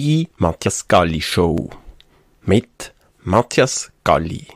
[0.00, 1.70] Die Matthias Galli Show
[2.42, 4.46] mit Matthias Galli.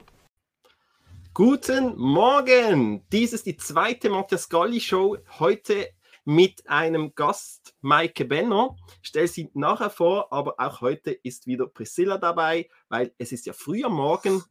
[1.35, 3.05] Guten Morgen!
[3.11, 5.19] Dies ist die zweite Matthias Galli Show.
[5.41, 5.89] Heute
[6.25, 8.77] mit einem Gast, Maike Benner.
[9.03, 13.45] Ich stelle sie nachher vor, aber auch heute ist wieder Priscilla dabei, weil es ist
[13.45, 14.45] ja früh am Morgen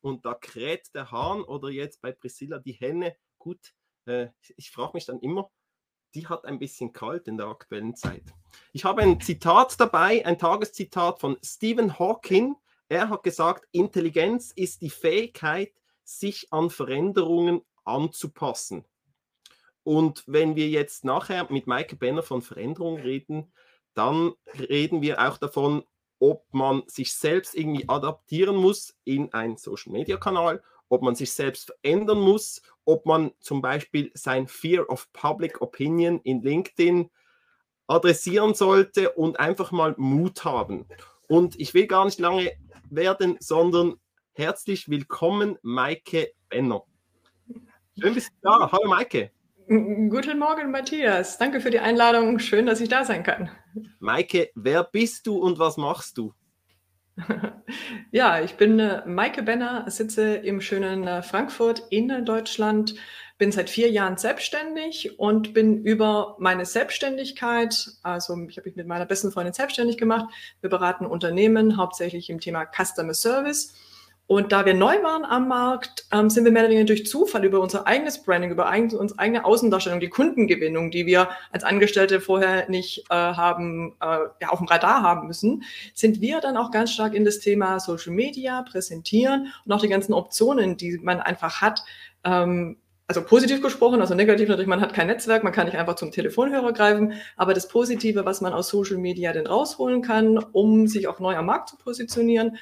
[0.00, 3.16] und da kräht der Hahn oder jetzt bei Priscilla die Henne.
[3.38, 3.74] Gut,
[4.06, 5.50] äh, ich frage mich dann immer,
[6.14, 8.24] die hat ein bisschen kalt in der aktuellen Zeit.
[8.72, 12.56] Ich habe ein Zitat dabei, ein Tageszitat von Stephen Hawking.
[12.88, 15.72] Er hat gesagt, Intelligenz ist die Fähigkeit,
[16.04, 18.84] sich an Veränderungen anzupassen.
[19.84, 23.52] Und wenn wir jetzt nachher mit Michael Benner von Veränderungen reden,
[23.94, 25.84] dann reden wir auch davon,
[26.18, 32.20] ob man sich selbst irgendwie adaptieren muss in einen Social-Media-Kanal, ob man sich selbst verändern
[32.20, 37.10] muss, ob man zum Beispiel sein Fear of Public Opinion in LinkedIn
[37.86, 40.86] adressieren sollte und einfach mal Mut haben.
[41.28, 42.52] Und ich will gar nicht lange
[42.90, 43.94] werden, sondern
[44.34, 46.84] herzlich willkommen, Maike Benner.
[47.98, 48.70] Schön bist du da.
[48.70, 49.30] Hallo Maike.
[49.66, 51.38] Guten Morgen, Matthias.
[51.38, 52.38] Danke für die Einladung.
[52.38, 53.48] Schön, dass ich da sein kann.
[53.98, 56.34] Maike, wer bist du und was machst du?
[58.10, 62.94] ja, ich bin äh, Maike Benner, sitze im schönen äh, Frankfurt in Deutschland,
[63.38, 68.86] bin seit vier Jahren selbstständig und bin über meine Selbstständigkeit, also ich habe mich mit
[68.86, 70.26] meiner besten Freundin selbstständig gemacht.
[70.60, 73.74] Wir beraten Unternehmen hauptsächlich im Thema Customer Service
[74.32, 77.44] und da wir neu waren am Markt, ähm, sind wir mehr oder weniger durch Zufall
[77.44, 82.18] über unser eigenes Branding, über eigen, unsere eigene Außendarstellung, die Kundengewinnung, die wir als Angestellte
[82.18, 84.06] vorher nicht äh, haben, äh,
[84.40, 87.78] ja, auf dem Radar haben müssen, sind wir dann auch ganz stark in das Thema
[87.78, 91.84] Social Media präsentieren und auch die ganzen Optionen, die man einfach hat,
[92.24, 95.96] ähm, also positiv gesprochen, also negativ natürlich, man hat kein Netzwerk, man kann nicht einfach
[95.96, 100.86] zum Telefonhörer greifen, aber das Positive, was man aus Social Media denn rausholen kann, um
[100.86, 102.56] sich auch neu am Markt zu positionieren,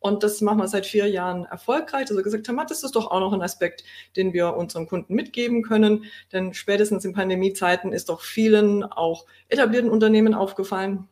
[0.00, 2.08] und das machen wir seit vier Jahren erfolgreich.
[2.08, 3.84] Also gesagt haben, das ist doch auch noch ein Aspekt,
[4.16, 6.04] den wir unseren Kunden mitgeben können.
[6.32, 11.08] Denn spätestens in Pandemiezeiten ist doch vielen auch etablierten Unternehmen aufgefallen.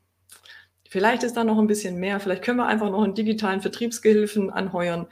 [0.89, 2.21] Vielleicht ist da noch ein bisschen mehr.
[2.21, 5.09] Vielleicht können wir einfach noch einen digitalen Vertriebsgehilfen anheuern.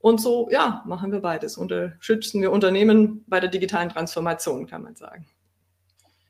[0.00, 1.58] Und so, ja, machen wir beides.
[1.58, 5.26] Unterstützen wir Unternehmen bei der digitalen Transformation, kann man sagen.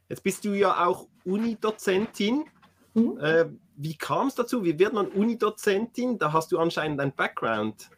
[0.09, 2.47] Jetzt bist du ja auch Unidozentin.
[2.95, 3.19] Mhm.
[3.21, 3.45] Äh,
[3.83, 4.63] wie kam es dazu?
[4.63, 6.19] Wie wird man Unidozentin?
[6.19, 7.89] Da hast du anscheinend einen Background.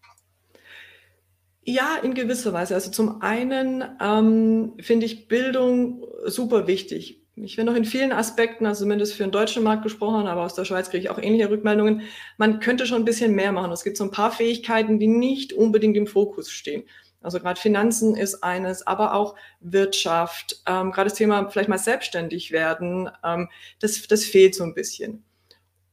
[1.64, 2.74] Ja, in gewisser Weise.
[2.74, 7.20] Also zum einen ähm, finde ich Bildung super wichtig.
[7.34, 10.54] Ich bin noch in vielen Aspekten, also zumindest für den deutschen Markt gesprochen, aber aus
[10.54, 12.02] der Schweiz kriege ich auch ähnliche Rückmeldungen.
[12.36, 13.72] Man könnte schon ein bisschen mehr machen.
[13.72, 16.84] Es gibt so ein paar Fähigkeiten, die nicht unbedingt im Fokus stehen.
[17.22, 22.52] Also gerade Finanzen ist eines, aber auch Wirtschaft, ähm, gerade das Thema vielleicht mal selbstständig
[22.52, 23.48] werden, ähm,
[23.80, 25.24] das, das fehlt so ein bisschen.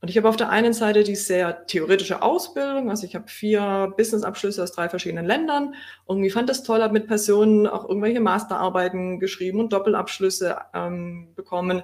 [0.02, 3.94] Und ich habe auf der einen Seite die sehr theoretische Ausbildung, also ich habe vier
[3.98, 5.76] Businessabschlüsse aus drei verschiedenen Ländern.
[6.08, 11.84] Irgendwie fand das toll, habe mit Personen auch irgendwelche Masterarbeiten geschrieben und Doppelabschlüsse ähm, bekommen.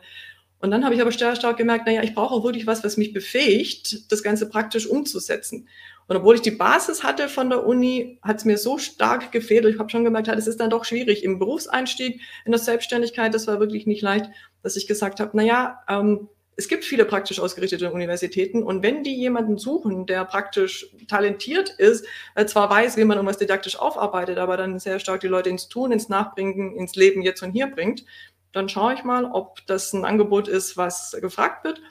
[0.59, 2.95] Und dann habe ich aber sehr stark gemerkt, naja, ich brauche auch wirklich was, was
[2.95, 5.67] mich befähigt, das Ganze praktisch umzusetzen.
[6.07, 9.65] Und obwohl ich die Basis hatte von der Uni, hat es mir so stark gefehlt.
[9.65, 13.33] Ich habe schon gemerkt, es ist dann doch schwierig im Berufseinstieg, in der Selbstständigkeit.
[13.33, 14.29] Das war wirklich nicht leicht,
[14.63, 19.15] dass ich gesagt habe, naja, ähm, es gibt viele praktisch ausgerichtete Universitäten und wenn die
[19.15, 22.05] jemanden suchen, der praktisch talentiert ist,
[22.35, 25.67] äh, zwar weiß, wie man irgendwas didaktisch aufarbeitet, aber dann sehr stark die Leute ins
[25.67, 28.05] Tun, ins Nachbringen, ins Leben jetzt und hier bringt,
[28.53, 31.81] dann schaue ich mal, ob das ein Angebot ist, was gefragt wird.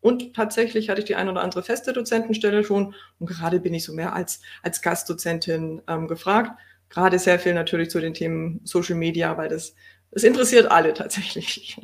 [0.00, 3.84] Und tatsächlich hatte ich die ein oder andere feste Dozentenstelle schon und gerade bin ich
[3.84, 6.52] so mehr als, als Gastdozentin ähm, gefragt.
[6.90, 9.74] Gerade sehr viel natürlich zu den Themen Social Media, weil das,
[10.10, 11.78] das interessiert alle tatsächlich.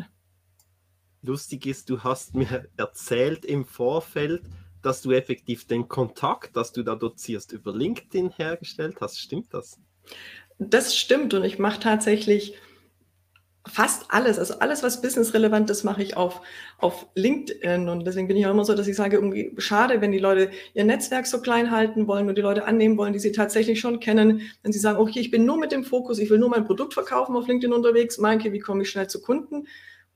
[1.23, 4.43] Lustig ist, du hast mir erzählt im Vorfeld,
[4.83, 9.19] dass du effektiv den Kontakt, dass du da dozierst, über LinkedIn hergestellt hast.
[9.19, 9.79] Stimmt das?
[10.59, 12.55] Das stimmt und ich mache tatsächlich
[13.67, 16.41] fast alles, also alles, was businessrelevant ist, mache ich auf,
[16.79, 17.89] auf LinkedIn.
[17.89, 20.51] Und deswegen bin ich auch immer so, dass ich sage, irgendwie schade, wenn die Leute
[20.73, 24.01] ihr Netzwerk so klein halten wollen und die Leute annehmen wollen, die sie tatsächlich schon
[24.01, 24.43] kennen.
[24.63, 26.95] Wenn sie sagen, okay, ich bin nur mit dem Fokus, ich will nur mein Produkt
[26.95, 29.57] verkaufen auf LinkedIn unterwegs, Meinke, wie komme ich schnell zu Kunden?
[29.57, 29.67] Und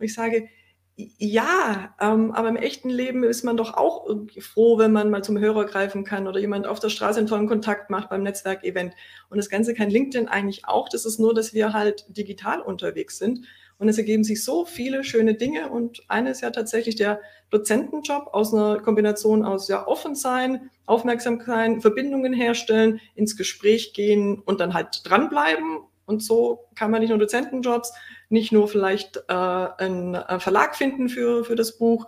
[0.00, 0.48] ich sage,
[0.96, 4.06] ja, ähm, aber im echten Leben ist man doch auch
[4.40, 7.48] froh, wenn man mal zum Hörer greifen kann oder jemand auf der Straße einen tollen
[7.48, 8.94] Kontakt macht beim Netzwerkevent.
[9.28, 10.88] Und das Ganze kann LinkedIn eigentlich auch.
[10.88, 13.44] Das ist nur, dass wir halt digital unterwegs sind.
[13.78, 15.68] Und es ergeben sich so viele schöne Dinge.
[15.68, 17.20] Und eines ist ja tatsächlich der
[17.50, 24.40] Dozentenjob aus einer Kombination aus ja offen sein, aufmerksam sein, Verbindungen herstellen, ins Gespräch gehen
[24.44, 25.80] und dann halt dranbleiben.
[26.06, 27.92] Und so kann man nicht nur Dozentenjobs,
[28.28, 32.06] nicht nur vielleicht äh, einen äh, Verlag finden für, für das Buch,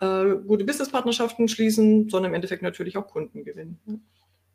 [0.00, 3.78] äh, gute Businesspartnerschaften schließen, sondern im Endeffekt natürlich auch Kunden gewinnen.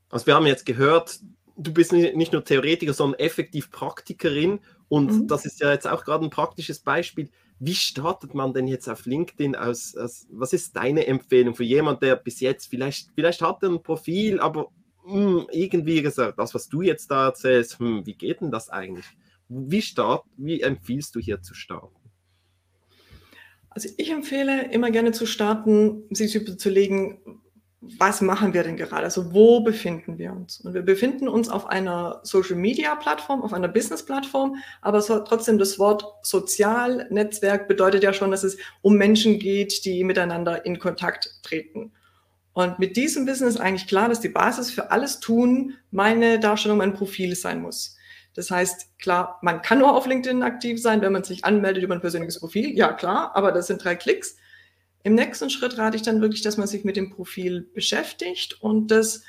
[0.09, 1.19] Also wir haben jetzt gehört,
[1.57, 4.59] du bist nicht nur Theoretiker, sondern effektiv Praktikerin.
[4.89, 5.27] Und mhm.
[5.27, 7.29] das ist ja jetzt auch gerade ein praktisches Beispiel.
[7.59, 12.01] Wie startet man denn jetzt auf LinkedIn aus, aus was ist deine Empfehlung für jemand,
[12.01, 14.69] der bis jetzt vielleicht, vielleicht hat er ein Profil, aber
[15.05, 18.69] mh, hm, irgendwie gesagt, das, was du jetzt da erzählst, hm, wie geht denn das
[18.69, 19.05] eigentlich?
[19.55, 21.95] Wie, start, wie empfiehlst du hier zu starten?
[23.69, 27.19] Also ich empfehle immer gerne zu starten, sich zu überlegen,
[27.99, 29.03] was machen wir denn gerade?
[29.03, 30.61] Also wo befinden wir uns?
[30.61, 36.05] Und wir befinden uns auf einer Social-Media-Plattform, auf einer Business-Plattform, aber so, trotzdem das Wort
[36.21, 41.91] Sozialnetzwerk bedeutet ja schon, dass es um Menschen geht, die miteinander in Kontakt treten.
[42.53, 46.77] Und mit diesem Wissen ist eigentlich klar, dass die Basis für alles tun meine Darstellung,
[46.77, 47.92] mein Profil sein muss.
[48.33, 51.93] Das heißt, klar, man kann nur auf LinkedIn aktiv sein, wenn man sich anmeldet über
[51.93, 52.75] ein persönliches Profil.
[52.75, 54.35] Ja, klar, aber das sind drei Klicks.
[55.03, 58.89] Im nächsten Schritt rate ich dann wirklich, dass man sich mit dem Profil beschäftigt und
[58.89, 59.23] das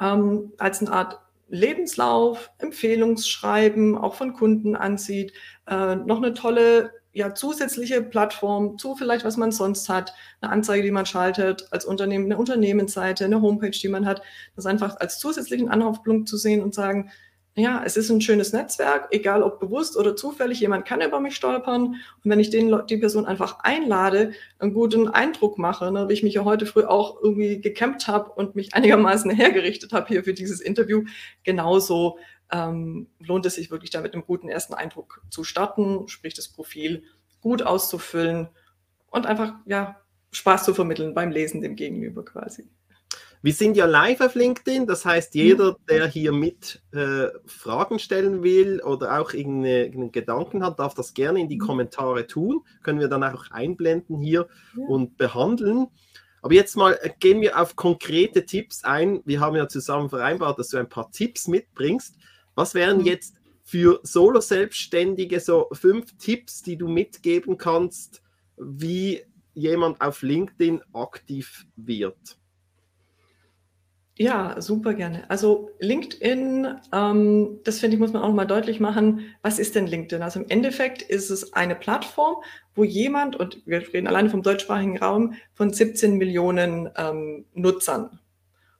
[0.00, 5.32] ähm, als eine Art Lebenslauf, Empfehlungsschreiben auch von Kunden ansieht,
[5.66, 10.82] äh, noch eine tolle ja, zusätzliche Plattform zu vielleicht, was man sonst hat, eine Anzeige,
[10.82, 14.20] die man schaltet, als Unternehmen, eine Unternehmensseite, eine Homepage, die man hat,
[14.54, 17.10] das einfach als zusätzlichen Anlaufpunkt zu sehen und sagen,
[17.58, 21.34] ja, es ist ein schönes Netzwerk, egal ob bewusst oder zufällig, jemand kann über mich
[21.34, 21.86] stolpern.
[21.86, 26.22] Und wenn ich den, die Person einfach einlade, einen guten Eindruck mache, ne, wie ich
[26.22, 30.34] mich ja heute früh auch irgendwie gekämpft habe und mich einigermaßen hergerichtet habe hier für
[30.34, 31.04] dieses Interview,
[31.44, 32.18] genauso
[32.52, 36.48] ähm, lohnt es sich wirklich da mit einem guten ersten Eindruck zu starten, sprich das
[36.48, 37.04] Profil
[37.40, 38.48] gut auszufüllen
[39.10, 39.98] und einfach ja,
[40.30, 42.68] Spaß zu vermitteln beim Lesen dem Gegenüber quasi.
[43.42, 48.42] Wir sind ja live auf LinkedIn, das heißt, jeder, der hier mit äh, Fragen stellen
[48.42, 51.66] will oder auch irgendeinen Gedanken hat, darf das gerne in die mhm.
[51.66, 52.62] Kommentare tun.
[52.82, 54.84] Können wir dann auch einblenden hier ja.
[54.86, 55.88] und behandeln.
[56.42, 59.20] Aber jetzt mal äh, gehen wir auf konkrete Tipps ein.
[59.24, 62.16] Wir haben ja zusammen vereinbart, dass du ein paar Tipps mitbringst.
[62.54, 63.06] Was wären mhm.
[63.06, 68.22] jetzt für Solo-Selbstständige so fünf Tipps, die du mitgeben kannst,
[68.56, 69.22] wie
[69.54, 72.38] jemand auf LinkedIn aktiv wird?
[74.18, 75.28] Ja, super gerne.
[75.28, 79.20] Also LinkedIn, ähm, das finde ich, muss man auch mal deutlich machen.
[79.42, 80.22] Was ist denn LinkedIn?
[80.22, 82.36] Also im Endeffekt ist es eine Plattform,
[82.74, 88.18] wo jemand, und wir reden alleine vom deutschsprachigen Raum, von 17 Millionen ähm, Nutzern.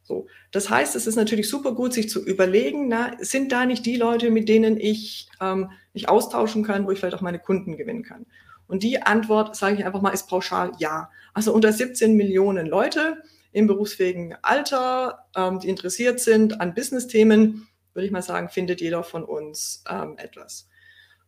[0.04, 0.26] So.
[0.52, 3.96] Das heißt, es ist natürlich super gut, sich zu überlegen, na, sind da nicht die
[3.96, 8.04] Leute, mit denen ich ähm, mich austauschen kann, wo ich vielleicht auch meine Kunden gewinnen
[8.04, 8.24] kann?
[8.68, 11.10] Und die Antwort, sage ich einfach mal, ist pauschal ja.
[11.34, 13.22] Also unter 17 Millionen Leute
[13.56, 19.02] im berufsfähigen Alter, ähm, die interessiert sind an Business-Themen, würde ich mal sagen, findet jeder
[19.02, 20.68] von uns ähm, etwas.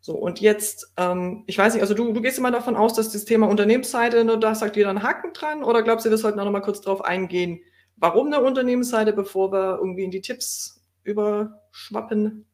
[0.03, 3.13] So, und jetzt, ähm, ich weiß nicht, also du, du gehst immer davon aus, dass
[3.13, 6.39] das Thema Unternehmensseite, nur da sagt jeder einen Haken dran, oder glaubst du, wir sollten
[6.39, 7.63] auch noch mal kurz drauf eingehen,
[7.97, 12.45] warum eine Unternehmensseite, bevor wir irgendwie in die Tipps überschwappen?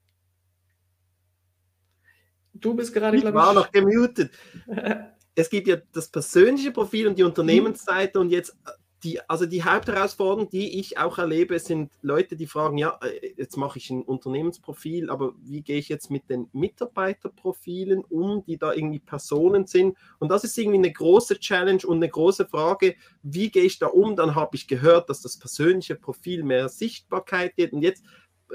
[2.53, 3.44] Du bist gerade, glaube ich.
[3.44, 4.31] war noch gemutet.
[5.35, 8.56] es gibt ja das persönliche Profil und die Unternehmensseite und jetzt
[9.05, 13.56] die, also die Hauptherausforderung, die ich auch erlebe, sind Leute, die fragen, ja, äh, jetzt
[13.59, 18.73] mache ich ein Unternehmensprofil, aber wie gehe ich jetzt mit den Mitarbeiterprofilen um, die da
[18.73, 19.97] irgendwie Personen sind?
[20.19, 23.89] Und das ist irgendwie eine große Challenge und eine große Frage, wie gehe ich da
[23.89, 24.17] um?
[24.17, 27.75] Dann habe ich gehört, dass das persönliche Profil mehr Sichtbarkeit geht.
[27.75, 28.05] Und jetzt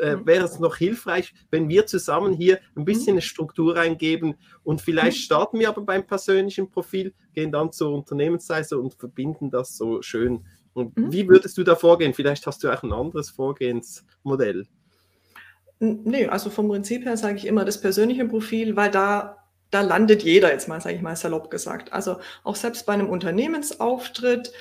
[0.01, 0.25] äh, mhm.
[0.25, 3.20] wäre es noch hilfreich, wenn wir zusammen hier ein bisschen mhm.
[3.20, 5.22] eine Struktur reingeben und vielleicht mhm.
[5.22, 10.46] starten wir aber beim persönlichen Profil, gehen dann zur Unternehmensseite und verbinden das so schön.
[10.74, 12.13] Und wie würdest du da vorgehen?
[12.13, 14.68] Vielleicht hast du auch ein anderes Vorgehensmodell.
[15.79, 19.39] Nee, also vom Prinzip her sage ich immer das persönliche Profil, weil da
[19.72, 21.94] da landet jeder jetzt mal, sage ich mal salopp gesagt.
[21.94, 24.51] Also auch selbst bei einem Unternehmensauftritt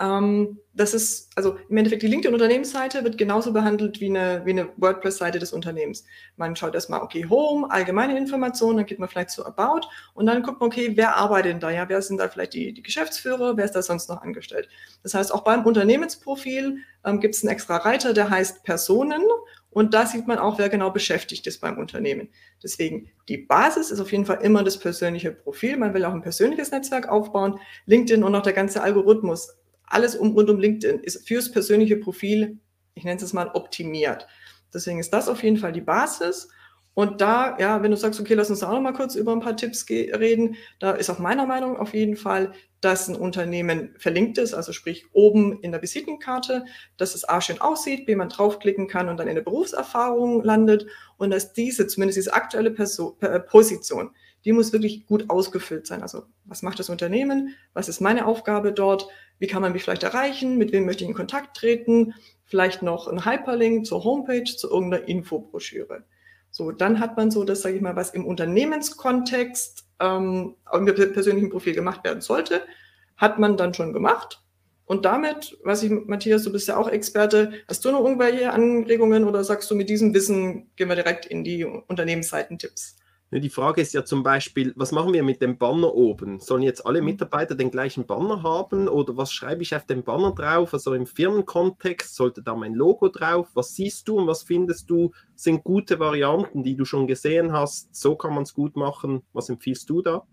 [0.00, 4.68] ähm, das ist, also im Endeffekt die LinkedIn-Unternehmensseite wird genauso behandelt wie eine, wie eine
[4.76, 6.04] WordPress-Seite des Unternehmens.
[6.36, 10.42] Man schaut erstmal, okay, Home, allgemeine Informationen, dann geht man vielleicht zu About und dann
[10.42, 11.70] guckt man, okay, wer arbeitet denn da?
[11.70, 13.56] Ja, wer sind da vielleicht die, die Geschäftsführer?
[13.56, 14.68] Wer ist da sonst noch angestellt?
[15.02, 19.22] Das heißt, auch beim Unternehmensprofil ähm, gibt es einen extra Reiter, der heißt Personen
[19.70, 22.28] und da sieht man auch, wer genau beschäftigt ist beim Unternehmen.
[22.62, 25.76] Deswegen, die Basis ist auf jeden Fall immer das persönliche Profil.
[25.76, 27.60] Man will auch ein persönliches Netzwerk aufbauen.
[27.86, 29.57] LinkedIn und auch der ganze Algorithmus
[29.90, 32.58] alles um, rund um LinkedIn ist fürs persönliche Profil,
[32.94, 34.26] ich nenne es mal, optimiert.
[34.72, 36.48] Deswegen ist das auf jeden Fall die Basis.
[36.94, 39.38] Und da, ja, wenn du sagst, okay, lass uns auch noch mal kurz über ein
[39.38, 44.36] paar Tipps reden, da ist auch meiner Meinung auf jeden Fall, dass ein Unternehmen verlinkt
[44.36, 46.64] ist, also sprich oben in der Visitenkarte,
[46.96, 50.86] dass es A schön aussieht, B man draufklicken kann und dann in der Berufserfahrung landet
[51.18, 54.10] und dass diese, zumindest diese aktuelle Person, äh, Position,
[54.44, 56.02] die muss wirklich gut ausgefüllt sein.
[56.02, 57.54] Also was macht das Unternehmen?
[57.74, 59.08] Was ist meine Aufgabe dort?
[59.38, 62.14] Wie kann man mich vielleicht erreichen, mit wem möchte ich in Kontakt treten,
[62.44, 66.04] vielleicht noch ein Hyperlink zur Homepage, zu irgendeiner Infobroschüre.
[66.50, 71.50] So, dann hat man so das, sage ich mal, was im Unternehmenskontext ähm, im persönlichen
[71.50, 72.62] Profil gemacht werden sollte,
[73.16, 74.42] hat man dann schon gemacht.
[74.86, 79.24] Und damit, was ich, Matthias, du bist ja auch Experte, hast du noch irgendwelche Anregungen
[79.24, 82.97] oder sagst du, mit diesem Wissen gehen wir direkt in die Unternehmensseiten-Tipps?
[83.30, 86.40] Die Frage ist ja zum Beispiel, was machen wir mit dem Banner oben?
[86.40, 87.08] Sollen jetzt alle mhm.
[87.08, 90.72] Mitarbeiter den gleichen Banner haben oder was schreibe ich auf dem Banner drauf?
[90.72, 93.48] Also im Firmenkontext sollte da mein Logo drauf?
[93.52, 97.94] Was siehst du und was findest du sind gute Varianten, die du schon gesehen hast?
[97.94, 99.22] So kann man es gut machen.
[99.34, 100.26] Was empfiehlst du da?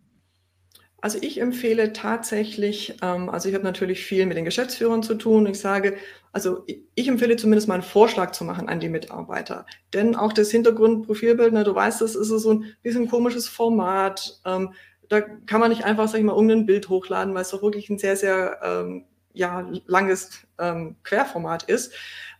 [1.05, 5.45] Also ich empfehle tatsächlich, ähm, also ich habe natürlich viel mit den Geschäftsführern zu tun.
[5.45, 5.97] Ich sage,
[6.31, 9.67] also ich empfehle zumindest mal einen Vorschlag zu machen an die Mitarbeiter.
[9.93, 14.41] Denn auch das Hintergrundprofilbild, ne, du weißt, das ist so ein bisschen komisches Format.
[14.45, 14.73] Ähm,
[15.07, 17.87] da kann man nicht einfach, sag ich mal, irgendein Bild hochladen, weil es doch wirklich
[17.91, 21.93] ein sehr, sehr ähm, ja, langes ähm, Querformat ist.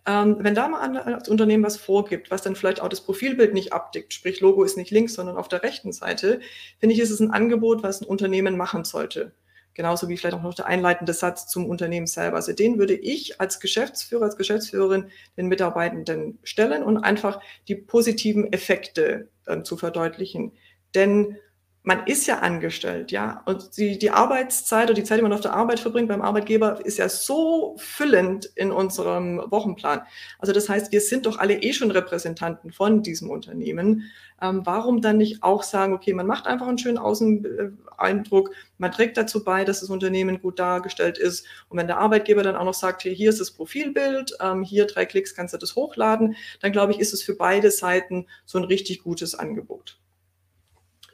[0.07, 3.73] Ähm, wenn da mal das Unternehmen was vorgibt, was dann vielleicht auch das Profilbild nicht
[3.73, 6.41] abdeckt, sprich Logo ist nicht links, sondern auf der rechten Seite,
[6.79, 9.33] finde ich, ist es ein Angebot, was ein Unternehmen machen sollte.
[9.73, 12.37] Genauso wie vielleicht auch noch der einleitende Satz zum Unternehmen selber.
[12.37, 18.53] Also den würde ich als Geschäftsführer, als Geschäftsführerin den Mitarbeitenden stellen und einfach die positiven
[18.53, 20.53] Effekte äh, zu verdeutlichen.
[20.93, 21.37] Denn
[21.85, 25.41] man ist ja angestellt, ja, und die, die Arbeitszeit oder die Zeit, die man auf
[25.41, 30.01] der Arbeit verbringt beim Arbeitgeber, ist ja so füllend in unserem Wochenplan.
[30.39, 34.11] Also das heißt, wir sind doch alle eh schon Repräsentanten von diesem Unternehmen.
[34.41, 38.49] Ähm, warum dann nicht auch sagen, okay, man macht einfach einen schönen Außeneindruck,
[38.79, 41.45] man trägt dazu bei, dass das Unternehmen gut dargestellt ist.
[41.69, 44.87] Und wenn der Arbeitgeber dann auch noch sagt, hier, hier ist das Profilbild, ähm, hier
[44.87, 48.57] drei Klicks kannst du das hochladen, dann glaube ich, ist es für beide Seiten so
[48.57, 49.99] ein richtig gutes Angebot.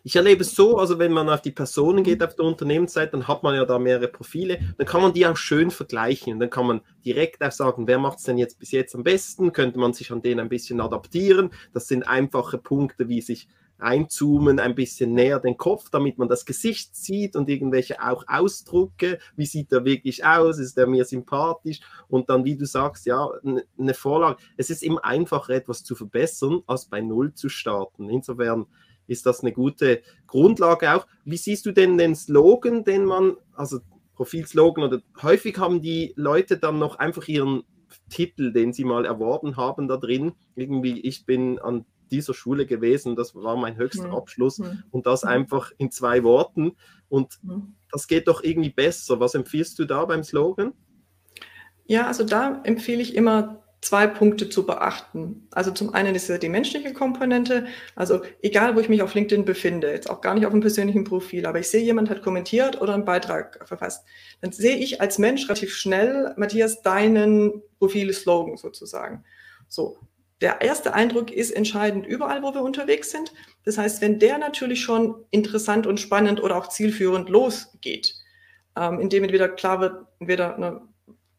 [0.03, 3.27] Ich erlebe es so, also wenn man auf die Personen geht auf der Unternehmensseite, dann
[3.27, 6.39] hat man ja da mehrere Profile, dann kann man die auch schön vergleichen.
[6.39, 9.53] Dann kann man direkt auch sagen, wer macht es denn jetzt bis jetzt am besten?
[9.53, 11.51] Könnte man sich an denen ein bisschen adaptieren?
[11.74, 16.46] Das sind einfache Punkte, wie sich einzoomen, ein bisschen näher den Kopf, damit man das
[16.46, 19.20] Gesicht sieht und irgendwelche auch Ausdrucke.
[19.36, 20.60] Wie sieht er wirklich aus?
[20.60, 21.79] Ist er mir sympathisch?
[22.08, 23.27] Und dann, wie du sagst, ja,
[23.77, 24.38] eine Vorlage.
[24.58, 28.10] Es ist immer einfacher, etwas zu verbessern, als bei Null zu starten.
[28.10, 28.67] Insofern
[29.12, 31.06] ist das eine gute Grundlage auch.
[31.25, 33.80] Wie siehst du denn den Slogan, den man, also
[34.15, 37.63] Profilslogan oder häufig haben die Leute dann noch einfach ihren
[38.10, 40.34] Titel, den sie mal erworben haben, da drin.
[40.56, 44.15] Irgendwie, ich bin an dieser Schule gewesen, das war mein höchster mhm.
[44.15, 44.84] Abschluss mhm.
[44.91, 45.30] und das mhm.
[45.30, 46.74] einfach in zwei Worten.
[47.10, 47.75] Und mhm.
[47.91, 49.20] das geht doch irgendwie besser.
[49.20, 50.74] Was empfiehlst du da beim Slogan?
[51.86, 55.48] Ja, also da empfehle ich immer zwei Punkte zu beachten.
[55.52, 57.66] Also zum einen ist ja die menschliche Komponente.
[57.96, 61.04] Also egal, wo ich mich auf LinkedIn befinde, jetzt auch gar nicht auf einem persönlichen
[61.04, 64.06] Profil, aber ich sehe, jemand hat kommentiert oder einen Beitrag verfasst,
[64.40, 69.24] dann sehe ich als Mensch relativ schnell, Matthias, deinen Profil-Slogan sozusagen.
[69.68, 69.98] So.
[70.42, 73.32] Der erste Eindruck ist entscheidend überall, wo wir unterwegs sind.
[73.64, 78.16] Das heißt, wenn der natürlich schon interessant und spannend oder auch zielführend losgeht,
[78.76, 80.82] ähm, indem entweder klar wird, entweder eine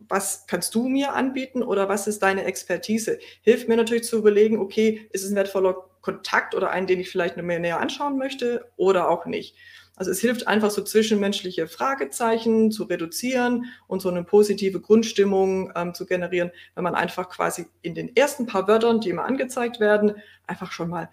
[0.09, 3.18] was kannst du mir anbieten oder was ist deine Expertise?
[3.42, 7.11] Hilft mir natürlich zu überlegen, okay, ist es ein wertvoller Kontakt oder einen, den ich
[7.11, 9.56] vielleicht noch mehr näher anschauen möchte oder auch nicht.
[9.94, 15.94] Also es hilft einfach so zwischenmenschliche Fragezeichen zu reduzieren und so eine positive Grundstimmung ähm,
[15.94, 20.16] zu generieren, wenn man einfach quasi in den ersten paar Wörtern, die immer angezeigt werden,
[20.47, 21.11] einfach schon mal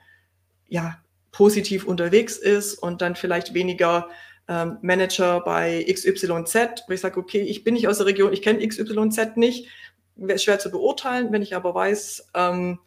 [0.68, 0.98] ja
[1.32, 4.10] positiv unterwegs ist und dann vielleicht weniger
[4.50, 8.42] ähm, Manager bei XYZ, wo ich sage, okay, ich bin nicht aus der Region, ich
[8.42, 9.68] kenne XYZ nicht,
[10.16, 12.80] wäre schwer zu beurteilen, wenn ich aber weiß, ähm,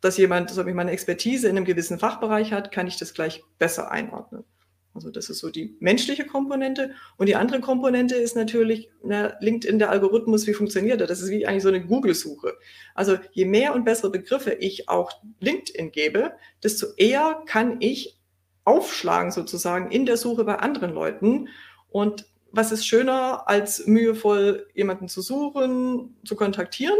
[0.00, 3.90] dass jemand, so meine Expertise in einem gewissen Fachbereich hat, kann ich das gleich besser
[3.90, 4.44] einordnen.
[4.94, 6.94] Also das ist so die menschliche Komponente.
[7.18, 11.06] Und die andere Komponente ist natürlich na, LinkedIn, der Algorithmus, wie funktioniert er?
[11.06, 12.54] Das ist wie eigentlich so eine Google-Suche.
[12.94, 16.32] Also je mehr und bessere Begriffe ich auch LinkedIn gebe,
[16.62, 18.19] desto eher kann ich
[18.64, 21.48] aufschlagen sozusagen in der Suche bei anderen Leuten.
[21.90, 26.98] Und was ist schöner, als mühevoll jemanden zu suchen, zu kontaktieren,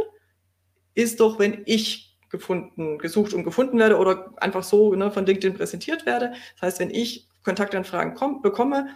[0.94, 5.56] ist doch, wenn ich gefunden, gesucht und gefunden werde oder einfach so ne, von LinkedIn
[5.56, 6.32] präsentiert werde.
[6.54, 8.88] Das heißt, wenn ich Kontaktanfragen komm, bekomme,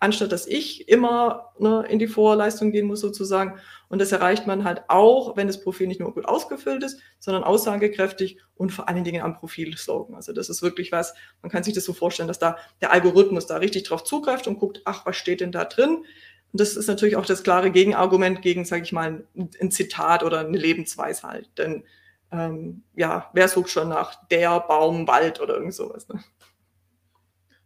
[0.00, 3.58] anstatt dass ich immer ne, in die Vorleistung gehen muss sozusagen.
[3.88, 7.44] Und das erreicht man halt auch, wenn das Profil nicht nur gut ausgefüllt ist, sondern
[7.44, 10.14] aussagekräftig und vor allen Dingen am Profil-Slogan.
[10.14, 13.46] Also das ist wirklich was, man kann sich das so vorstellen, dass da der Algorithmus
[13.46, 16.04] da richtig drauf zugreift und guckt, ach, was steht denn da drin?
[16.54, 20.40] Und das ist natürlich auch das klare Gegenargument gegen, sage ich mal, ein Zitat oder
[20.40, 21.48] eine Lebensweisheit.
[21.58, 21.84] Denn
[22.30, 26.08] ähm, ja, wer sucht schon nach der Baum, Wald oder irgend sowas?
[26.08, 26.22] Ne?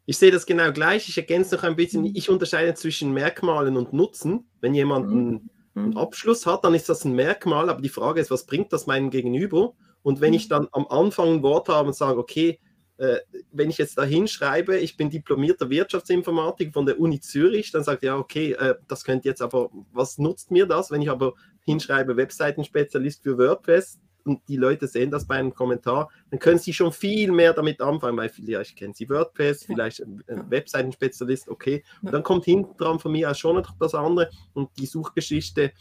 [0.09, 1.07] Ich sehe das genau gleich.
[1.11, 2.01] Ich ergänze noch ein bisschen.
[2.01, 2.13] Mhm.
[2.15, 4.49] Ich unterscheide zwischen Merkmalen und Nutzen.
[4.63, 5.13] Wenn jemand mhm.
[5.13, 7.69] einen, einen Abschluss hat, dann ist das ein Merkmal.
[7.69, 9.75] Aber die Frage ist, was bringt das meinem Gegenüber?
[10.01, 12.59] Und wenn ich dann am Anfang ein Wort habe und sage, okay,
[12.97, 13.19] äh,
[13.53, 18.03] wenn ich jetzt da hinschreibe, ich bin diplomierter Wirtschaftsinformatik von der Uni Zürich, dann sagt
[18.03, 21.35] ja, okay, äh, das könnte jetzt aber, was nutzt mir das, wenn ich aber
[21.67, 26.73] hinschreibe, Webseitenspezialist für WordPress und die Leute sehen das bei einem Kommentar, dann können sie
[26.73, 31.83] schon viel mehr damit anfangen, weil vielleicht kennen sie WordPress, vielleicht ein Webseitenspezialist, okay.
[32.03, 35.73] Und dann kommt hinten dran von mir auch schon noch das andere und die Suchgeschichte,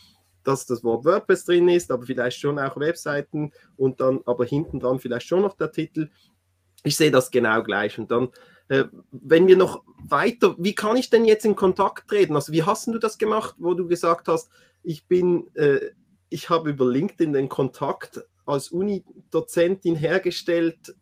[0.44, 4.79] dass das Wort WordPress drin ist, aber vielleicht schon auch Webseiten und dann aber hinten
[4.79, 6.10] dran vielleicht schon noch der Titel
[6.88, 7.98] ich sehe das genau gleich.
[8.00, 8.29] Und dann,
[8.70, 12.36] äh, wenn wir noch weiter, wie kann ich denn jetzt in Kontakt treten?
[12.36, 14.50] Also wie hast du das gemacht, wo du gesagt hast,
[14.84, 15.79] ich bin, äh,
[16.29, 20.96] ich habe über LinkedIn den Kontakt als Uni-Dozentin hergestellt.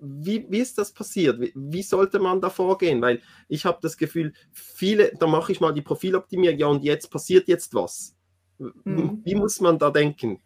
[0.00, 1.40] Wie, wie ist das passiert?
[1.40, 3.00] Wie, wie sollte man da vorgehen?
[3.00, 7.10] Weil ich habe das Gefühl, viele, da mache ich mal die Profiloptimierung, ja und jetzt
[7.10, 8.14] passiert jetzt was.
[8.58, 9.22] Mhm.
[9.24, 10.40] Wie muss man da denken?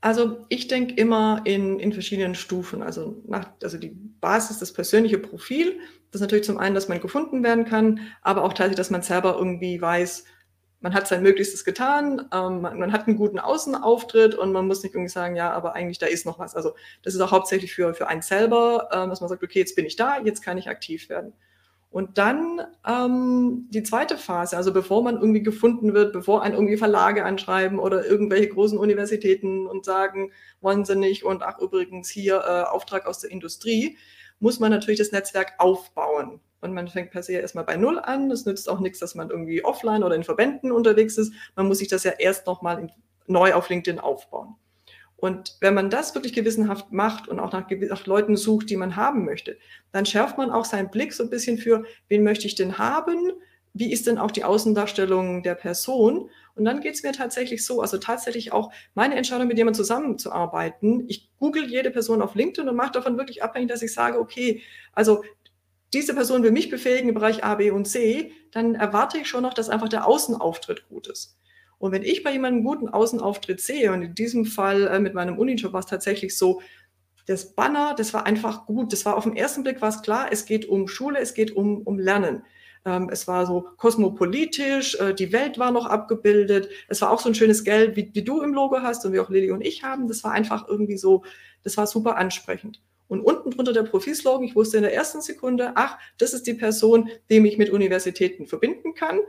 [0.00, 2.82] Also ich denke immer in, in verschiedenen Stufen.
[2.82, 5.80] Also, nach, also die Basis, das persönliche Profil,
[6.10, 9.02] das ist natürlich zum einen, dass man gefunden werden kann, aber auch tatsächlich, dass man
[9.02, 10.24] selber irgendwie weiß,
[10.80, 14.82] man hat sein Möglichstes getan, ähm, man, man, hat einen guten Außenauftritt und man muss
[14.82, 16.54] nicht irgendwie sagen, ja, aber eigentlich da ist noch was.
[16.54, 19.76] Also das ist auch hauptsächlich für, für einen selber, ähm, dass man sagt, okay, jetzt
[19.76, 21.32] bin ich da, jetzt kann ich aktiv werden.
[21.90, 26.76] Und dann ähm, die zweite Phase, also bevor man irgendwie gefunden wird, bevor ein irgendwie
[26.76, 30.30] Verlage anschreiben oder irgendwelche großen Universitäten und sagen,
[30.60, 33.96] wollen sie nicht und ach übrigens hier äh, Auftrag aus der Industrie,
[34.40, 36.40] muss man natürlich das Netzwerk aufbauen.
[36.60, 38.30] Und man fängt per se erstmal bei Null an.
[38.30, 41.32] Es nützt auch nichts, dass man irgendwie offline oder in Verbänden unterwegs ist.
[41.54, 42.88] Man muss sich das ja erst nochmal
[43.26, 44.56] neu auf LinkedIn aufbauen.
[45.16, 48.96] Und wenn man das wirklich gewissenhaft macht und auch nach, nach, Leuten sucht, die man
[48.96, 49.56] haben möchte,
[49.92, 53.32] dann schärft man auch seinen Blick so ein bisschen für, wen möchte ich denn haben?
[53.72, 56.30] Wie ist denn auch die Außendarstellung der Person?
[56.54, 61.04] Und dann geht es mir tatsächlich so, also tatsächlich auch meine Entscheidung, mit jemandem zusammenzuarbeiten.
[61.08, 64.62] Ich google jede Person auf LinkedIn und mache davon wirklich abhängig, dass ich sage, okay,
[64.92, 65.22] also
[65.92, 69.42] diese Person will mich befähigen im Bereich A, B und C, dann erwarte ich schon
[69.42, 71.38] noch, dass einfach der Außenauftritt gut ist.
[71.78, 75.14] Und wenn ich bei jemandem einen guten Außenauftritt sehe, und in diesem Fall äh, mit
[75.14, 76.60] meinem Unijob war es tatsächlich so,
[77.26, 78.92] das Banner, das war einfach gut.
[78.92, 81.50] Das war auf den ersten Blick war es klar, es geht um Schule, es geht
[81.50, 82.44] um, um Lernen.
[82.84, 86.68] Ähm, es war so kosmopolitisch, äh, die Welt war noch abgebildet.
[86.88, 89.20] Es war auch so ein schönes Geld, wie, wie du im Logo hast und wie
[89.20, 90.06] auch Lili und ich haben.
[90.06, 91.24] Das war einfach irgendwie so,
[91.64, 92.80] das war super ansprechend.
[93.08, 96.54] Und unten drunter der Profilslogan, ich wusste in der ersten Sekunde, ach, das ist die
[96.54, 99.20] Person, die mich mit Universitäten verbinden kann.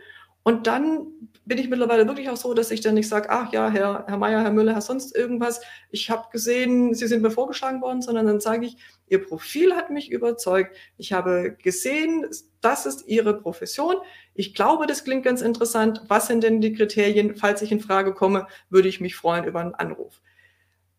[0.47, 1.07] Und dann
[1.43, 4.17] bin ich mittlerweile wirklich auch so, dass ich dann nicht sage, ach ja, Herr, Herr
[4.17, 5.59] Meier, Herr Müller, Herr sonst irgendwas,
[5.91, 8.77] ich habe gesehen, Sie sind mir vorgeschlagen worden, sondern dann sage ich,
[9.09, 10.77] Ihr Profil hat mich überzeugt.
[10.97, 12.25] Ich habe gesehen,
[12.61, 13.95] das ist Ihre Profession.
[14.35, 16.03] Ich glaube, das klingt ganz interessant.
[16.07, 17.35] Was sind denn die Kriterien?
[17.35, 20.21] Falls ich in Frage komme, würde ich mich freuen über einen Anruf.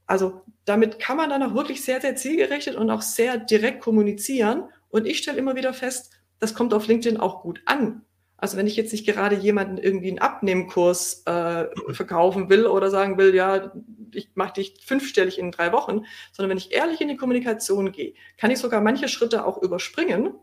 [0.09, 4.65] Also damit kann man dann auch wirklich sehr, sehr zielgerichtet und auch sehr direkt kommunizieren.
[4.89, 8.03] Und ich stelle immer wieder fest, das kommt auf LinkedIn auch gut an.
[8.39, 13.19] Also wenn ich jetzt nicht gerade jemanden irgendwie einen Abnehmkurs äh, verkaufen will oder sagen
[13.19, 13.73] will, ja,
[14.15, 18.15] ich mache dich fünfstellig in drei Wochen, sondern wenn ich ehrlich in die Kommunikation gehe,
[18.39, 20.35] kann ich sogar manche Schritte auch überspringen,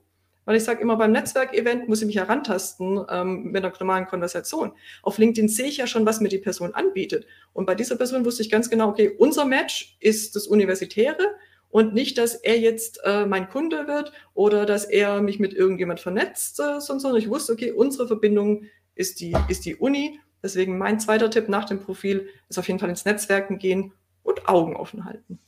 [0.45, 4.71] weil ich sage immer, beim Netzwerkevent muss ich mich herantasten ähm, mit einer normalen Konversation.
[5.01, 7.25] Auf LinkedIn sehe ich ja schon, was mir die Person anbietet.
[7.53, 11.35] Und bei dieser Person wusste ich ganz genau, okay, unser Match ist das Universitäre
[11.69, 15.99] und nicht, dass er jetzt äh, mein Kunde wird oder dass er mich mit irgendjemand
[15.99, 20.19] vernetzt, äh, sondern ich wusste, okay, unsere Verbindung ist die, ist die Uni.
[20.41, 24.47] Deswegen mein zweiter Tipp nach dem Profil ist auf jeden Fall ins Netzwerken gehen und
[24.47, 25.39] Augen offen halten.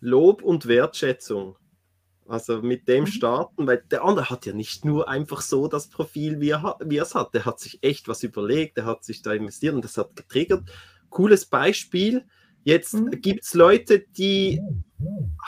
[0.00, 1.56] Lob und Wertschätzung.
[2.28, 3.08] Also mit dem mhm.
[3.08, 6.96] starten, weil der andere hat ja nicht nur einfach so das Profil, wie er, wie
[6.96, 7.34] er es hat.
[7.34, 10.68] Der hat sich echt was überlegt, der hat sich da investiert und das hat getriggert.
[11.08, 12.24] Cooles Beispiel.
[12.64, 13.10] Jetzt mhm.
[13.20, 14.60] gibt es Leute, die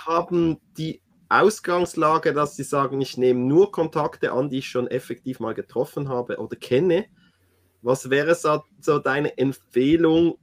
[0.06, 5.40] haben die Ausgangslage, dass sie sagen, ich nehme nur Kontakte an, die ich schon effektiv
[5.40, 7.06] mal getroffen habe oder kenne.
[7.82, 10.38] Was wäre so, so deine Empfehlung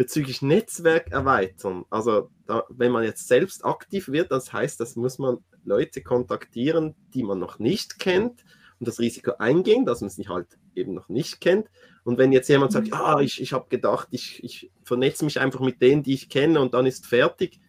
[0.00, 1.84] bezüglich Netzwerk erweitern?
[1.90, 6.94] Also, da, wenn man jetzt selbst aktiv wird, das heißt, das muss man Leute kontaktieren,
[7.12, 8.42] die man noch nicht kennt
[8.78, 11.68] und das Risiko eingehen, dass man sie halt eben noch nicht kennt.
[12.02, 15.60] Und wenn jetzt jemand sagt, ah, ich, ich habe gedacht, ich, ich vernetze mich einfach
[15.60, 17.60] mit denen, die ich kenne und dann ist fertig,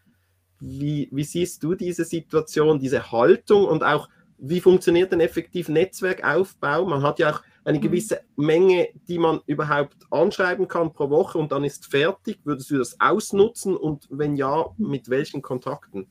[0.61, 6.85] wie, wie siehst du diese Situation, diese Haltung und auch, wie funktioniert denn effektiv Netzwerkaufbau?
[6.85, 7.81] Man hat ja auch eine mhm.
[7.81, 12.39] gewisse Menge, die man überhaupt anschreiben kann pro Woche und dann ist fertig.
[12.43, 16.07] Würdest du das ausnutzen und wenn ja, mit welchen Kontakten?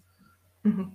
[0.62, 0.92] Mhm.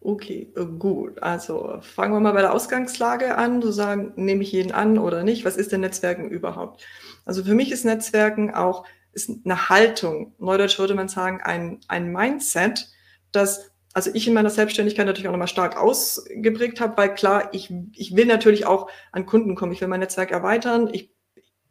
[0.00, 1.22] Okay, äh, gut.
[1.22, 5.24] Also fangen wir mal bei der Ausgangslage an, zu sagen, nehme ich jeden an oder
[5.24, 5.44] nicht?
[5.44, 6.84] Was ist denn Netzwerken überhaupt?
[7.24, 10.34] Also für mich ist Netzwerken auch ist eine Haltung.
[10.38, 12.88] Neudeutsch würde man sagen, ein, ein Mindset,
[13.32, 17.72] das also ich in meiner Selbstständigkeit natürlich auch nochmal stark ausgeprägt habe, weil klar, ich,
[17.92, 21.14] ich will natürlich auch an Kunden kommen, ich will mein Netzwerk erweitern, ich,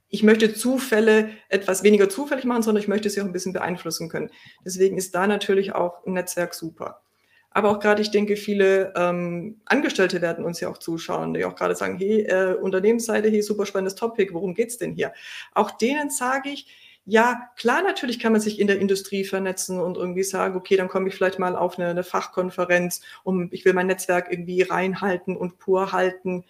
[0.08, 4.08] ich möchte Zufälle etwas weniger zufällig machen, sondern ich möchte sie auch ein bisschen beeinflussen
[4.08, 4.30] können.
[4.66, 7.02] Deswegen ist da natürlich auch ein Netzwerk super.
[7.52, 11.56] Aber auch gerade, ich denke, viele ähm, Angestellte werden uns ja auch zuschauen, die auch
[11.56, 15.14] gerade sagen, hey, äh, Unternehmensseite, hey, super spannendes Topic, worum geht's denn hier?
[15.54, 16.68] Auch denen sage ich,
[17.06, 20.88] ja, klar, natürlich kann man sich in der Industrie vernetzen und irgendwie sagen, okay, dann
[20.88, 25.36] komme ich vielleicht mal auf eine, eine Fachkonferenz und ich will mein Netzwerk irgendwie reinhalten
[25.36, 26.46] und pur halten.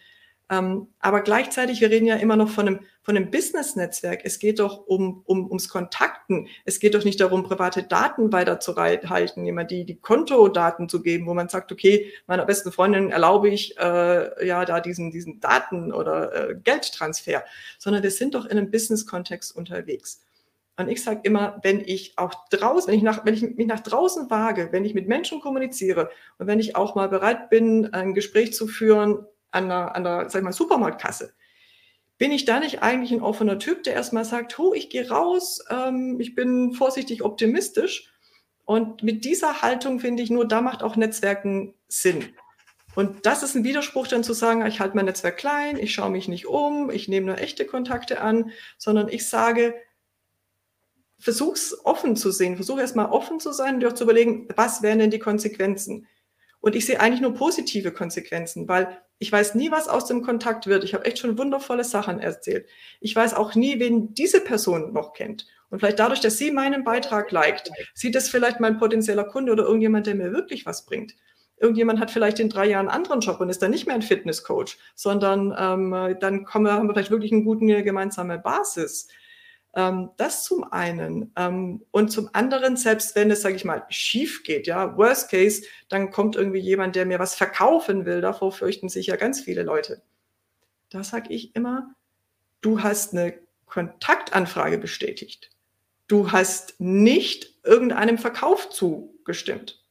[0.51, 4.21] Ähm, aber gleichzeitig, wir reden ja immer noch von einem, von einem Business-Netzwerk.
[4.25, 6.47] Es geht doch um, um, ums Kontakten.
[6.65, 11.33] Es geht doch nicht darum, private Daten weiterzuhalten, jemand die, die Kontodaten zu geben, wo
[11.33, 16.49] man sagt, okay, meiner besten Freundin erlaube ich äh, ja da diesen, diesen Daten oder
[16.49, 17.43] äh, Geldtransfer,
[17.79, 20.21] sondern wir sind doch in einem Business-Kontext unterwegs.
[20.75, 23.81] Und ich sage immer, wenn ich auch draußen, wenn ich, nach, wenn ich mich nach
[23.81, 26.09] draußen wage, wenn ich mit Menschen kommuniziere
[26.39, 30.29] und wenn ich auch mal bereit bin, ein Gespräch zu führen an der, an der
[30.29, 31.33] sag ich mal, Supermarktkasse,
[32.17, 35.63] bin ich da nicht eigentlich ein offener Typ, der erstmal sagt, oh, ich gehe raus,
[35.69, 38.12] ähm, ich bin vorsichtig optimistisch.
[38.65, 42.33] Und mit dieser Haltung finde ich, nur da macht auch Netzwerken Sinn.
[42.95, 46.12] Und das ist ein Widerspruch, dann zu sagen, ich halte mein Netzwerk klein, ich schaue
[46.12, 49.75] mich nicht um, ich nehme nur echte Kontakte an, sondern ich sage,
[51.23, 54.81] versuch's offen zu sehen, versuch erstmal offen zu sein und dir auch zu überlegen, was
[54.81, 56.05] wären denn die Konsequenzen?
[56.59, 60.67] Und ich sehe eigentlich nur positive Konsequenzen, weil ich weiß nie, was aus dem Kontakt
[60.67, 60.83] wird.
[60.83, 62.67] Ich habe echt schon wundervolle Sachen erzählt.
[62.99, 65.47] Ich weiß auch nie, wen diese Person noch kennt.
[65.69, 69.63] Und vielleicht dadurch, dass sie meinen Beitrag liked, sieht es vielleicht mein potenzieller Kunde oder
[69.63, 71.15] irgendjemand, der mir wirklich was bringt.
[71.57, 74.01] Irgendjemand hat vielleicht in drei Jahren einen anderen Job und ist dann nicht mehr ein
[74.01, 79.07] Fitnesscoach, sondern ähm, dann kommen wir, haben wir vielleicht wirklich eine gute gemeinsame Basis.
[79.75, 81.31] Ähm, das zum einen.
[81.36, 85.63] Ähm, und zum anderen, selbst wenn es, sage ich mal, schief geht, ja, worst case,
[85.89, 88.21] dann kommt irgendwie jemand, der mir was verkaufen will.
[88.21, 90.01] Davor fürchten sich ja ganz viele Leute.
[90.89, 91.95] Da sage ich immer,
[92.62, 93.33] du hast eine
[93.65, 95.49] Kontaktanfrage bestätigt.
[96.07, 99.83] Du hast nicht irgendeinem Verkauf zugestimmt.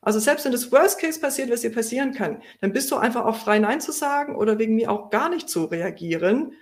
[0.00, 3.24] Also selbst wenn das Worst Case passiert, was dir passieren kann, dann bist du einfach
[3.24, 6.52] auch frei Nein zu sagen oder wegen mir auch gar nicht zu reagieren,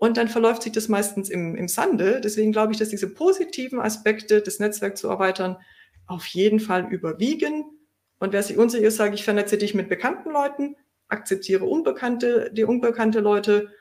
[0.00, 2.22] und dann verläuft sich das meistens im, im Sande.
[2.22, 5.58] Deswegen glaube ich, dass diese positiven Aspekte des Netzwerks zu erweitern
[6.06, 7.66] auf jeden Fall überwiegen.
[8.18, 10.74] Und wer sich unsicher ist, sage ich, vernetze dich mit bekannten Leuten,
[11.08, 13.74] akzeptiere Unbekannte, die unbekannte Leute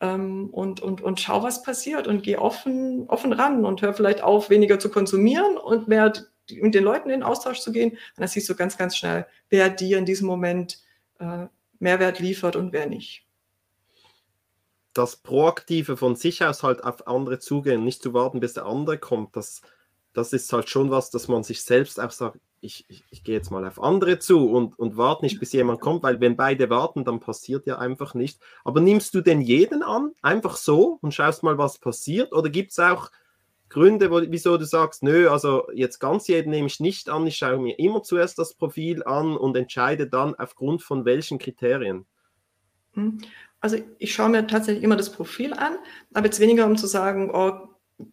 [0.00, 4.24] ähm, und, und, und schau, was passiert und geh offen, offen ran und hör vielleicht
[4.24, 6.12] auf, weniger zu konsumieren und mehr
[6.50, 7.90] mit den Leuten in Austausch zu gehen.
[7.92, 10.80] Und dann siehst du ganz, ganz schnell, wer dir in diesem Moment
[11.20, 11.46] äh,
[11.78, 13.27] Mehrwert liefert und wer nicht
[14.94, 18.98] das Proaktive von sich aus halt auf andere zugehen, nicht zu warten, bis der andere
[18.98, 19.62] kommt, das,
[20.12, 23.36] das ist halt schon was, dass man sich selbst auch sagt, ich, ich, ich gehe
[23.36, 26.70] jetzt mal auf andere zu und, und warte nicht, bis jemand kommt, weil wenn beide
[26.70, 28.40] warten, dann passiert ja einfach nicht.
[28.64, 32.32] Aber nimmst du denn jeden an, einfach so und schaust mal, was passiert?
[32.32, 33.10] Oder gibt es auch
[33.68, 37.36] Gründe, wo, wieso du sagst, nö, also jetzt ganz jeden nehme ich nicht an, ich
[37.36, 42.06] schaue mir immer zuerst das Profil an und entscheide dann aufgrund von welchen Kriterien?
[43.60, 45.76] Also ich schaue mir tatsächlich immer das Profil an,
[46.14, 47.68] aber jetzt weniger, um zu sagen, oh,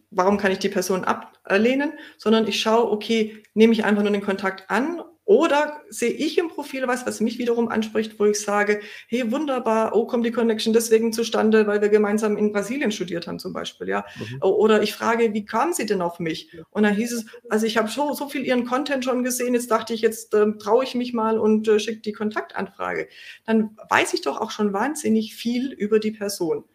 [0.10, 4.24] warum kann ich die Person ablehnen, sondern ich schaue, okay, nehme ich einfach nur den
[4.24, 8.82] Kontakt an oder sehe ich im Profil was, was mich wiederum anspricht, wo ich sage,
[9.08, 13.40] hey, wunderbar, oh, kommt die Connection deswegen zustande, weil wir gemeinsam in Brasilien studiert haben
[13.40, 14.06] zum Beispiel, ja.
[14.20, 14.44] Mhm.
[14.44, 16.56] Oder ich frage, wie kam sie denn auf mich?
[16.70, 19.72] Und dann hieß es, also ich habe so, so viel ihren Content schon gesehen, jetzt
[19.72, 23.08] dachte ich, jetzt äh, traue ich mich mal und äh, schicke die Kontaktanfrage.
[23.48, 26.66] Dann weiß ich doch auch schon wahnsinnig viel über die Person.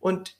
[0.00, 0.36] Und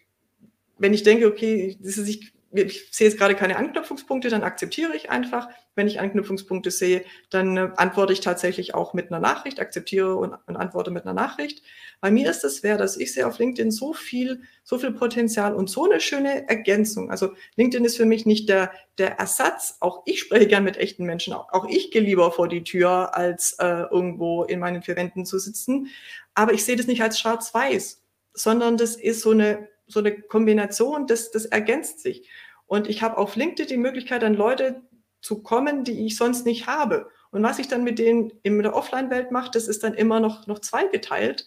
[0.76, 4.94] wenn ich denke, okay, das ist, ich ich sehe jetzt gerade keine Anknüpfungspunkte, dann akzeptiere
[4.94, 5.48] ich einfach.
[5.74, 10.34] Wenn ich Anknüpfungspunkte sehe, dann äh, antworte ich tatsächlich auch mit einer Nachricht, akzeptiere und,
[10.46, 11.62] und antworte mit einer Nachricht.
[12.00, 15.54] Bei mir ist es schwer, dass ich sehe auf LinkedIn so viel, so viel Potenzial
[15.54, 17.10] und so eine schöne Ergänzung.
[17.10, 19.78] Also LinkedIn ist für mich nicht der, der Ersatz.
[19.80, 21.32] Auch ich spreche gern mit echten Menschen.
[21.32, 25.26] Auch, auch ich gehe lieber vor die Tür, als äh, irgendwo in meinen vier Wänden
[25.26, 25.88] zu sitzen.
[26.34, 28.00] Aber ich sehe das nicht als schwarz-weiß,
[28.32, 32.28] sondern das ist so eine so eine Kombination, das, das ergänzt sich.
[32.66, 34.82] Und ich habe auf LinkedIn die Möglichkeit, an Leute
[35.20, 37.08] zu kommen, die ich sonst nicht habe.
[37.30, 40.46] Und was ich dann mit denen in der Offline-Welt mache, das ist dann immer noch,
[40.46, 41.46] noch zweigeteilt.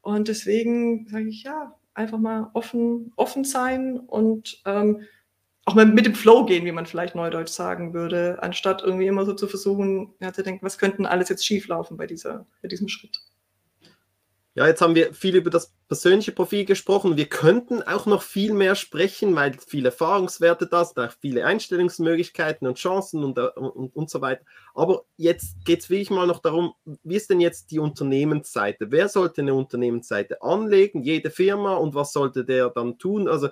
[0.00, 5.02] Und deswegen sage ich ja, einfach mal offen, offen sein und ähm,
[5.66, 9.24] auch mal mit dem Flow gehen, wie man vielleicht neudeutsch sagen würde, anstatt irgendwie immer
[9.24, 12.88] so zu versuchen, ja, zu denken, was könnten alles jetzt schieflaufen bei, dieser, bei diesem
[12.88, 13.20] Schritt.
[14.60, 17.16] Ja, jetzt haben wir viel über das persönliche Profil gesprochen.
[17.16, 22.68] Wir könnten auch noch viel mehr sprechen, weil viele Erfahrungswerte da sind, auch viele Einstellungsmöglichkeiten
[22.68, 24.44] und Chancen und, und, und so weiter.
[24.74, 28.90] Aber jetzt geht es wirklich mal noch darum, wie ist denn jetzt die Unternehmensseite?
[28.90, 31.04] Wer sollte eine Unternehmensseite anlegen?
[31.04, 33.28] Jede Firma und was sollte der dann tun?
[33.28, 33.48] Also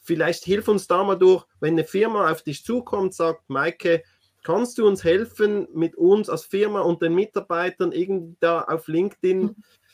[0.00, 4.04] vielleicht hilf uns da mal durch, wenn eine Firma auf dich zukommt, sagt, Maike,
[4.42, 9.42] kannst du uns helfen, mit uns als Firma und den Mitarbeitern irgendwie da auf LinkedIn
[9.42, 9.85] mhm äh,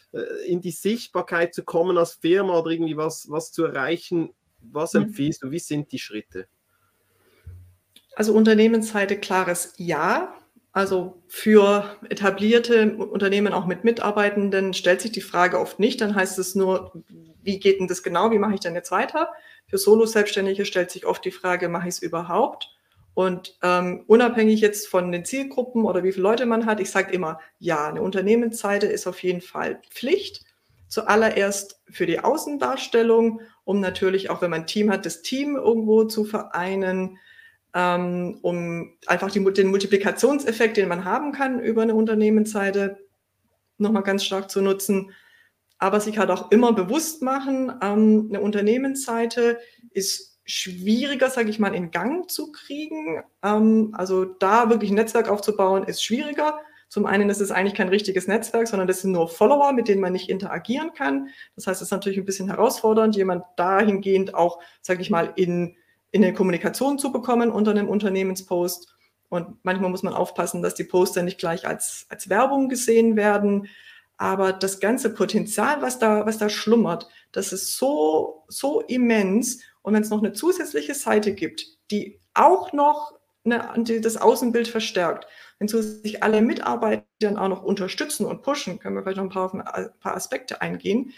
[0.46, 4.30] in die Sichtbarkeit zu kommen als Firma oder irgendwie was, was zu erreichen?
[4.60, 5.04] Was mhm.
[5.04, 5.50] empfiehlst du?
[5.50, 6.46] Wie sind die Schritte?
[8.14, 10.34] Also Unternehmensseite klares Ja.
[10.74, 16.00] Also für etablierte Unternehmen auch mit Mitarbeitenden stellt sich die Frage oft nicht.
[16.00, 16.92] Dann heißt es nur,
[17.42, 18.30] wie geht denn das genau?
[18.30, 19.28] Wie mache ich denn jetzt weiter?
[19.66, 22.74] Für Solo-Selbstständige stellt sich oft die Frage, mache ich es überhaupt?
[23.14, 27.12] Und ähm, unabhängig jetzt von den Zielgruppen oder wie viele Leute man hat, ich sage
[27.12, 30.44] immer, ja, eine Unternehmensseite ist auf jeden Fall Pflicht.
[30.88, 36.04] Zuallererst für die Außendarstellung, um natürlich auch, wenn man ein Team hat, das Team irgendwo
[36.04, 37.18] zu vereinen,
[37.74, 42.98] ähm, um einfach die, den Multiplikationseffekt, den man haben kann über eine Unternehmensseite,
[43.78, 45.12] nochmal ganz stark zu nutzen.
[45.78, 49.58] Aber sich halt auch immer bewusst machen, ähm, eine Unternehmensseite
[49.90, 53.22] ist schwieriger, sage ich mal, in Gang zu kriegen.
[53.42, 56.58] Ähm, also da wirklich ein Netzwerk aufzubauen, ist schwieriger.
[56.88, 60.02] Zum einen ist es eigentlich kein richtiges Netzwerk, sondern das sind nur Follower, mit denen
[60.02, 61.28] man nicht interagieren kann.
[61.56, 65.76] Das heißt, es ist natürlich ein bisschen herausfordernd, jemand dahingehend auch, sage ich mal, in,
[66.10, 68.94] in eine Kommunikation zu bekommen unter einem Unternehmenspost.
[69.30, 73.68] Und manchmal muss man aufpassen, dass die Poster nicht gleich als, als Werbung gesehen werden.
[74.18, 79.62] Aber das ganze Potenzial, was da, was da schlummert, das ist so, so immens.
[79.82, 85.26] Und wenn es noch eine zusätzliche Seite gibt, die auch noch eine, das Außenbild verstärkt,
[85.58, 89.30] wenn zusätzlich alle Mitarbeiter dann auch noch unterstützen und pushen, können wir vielleicht noch ein
[89.30, 91.12] paar, ein paar Aspekte eingehen,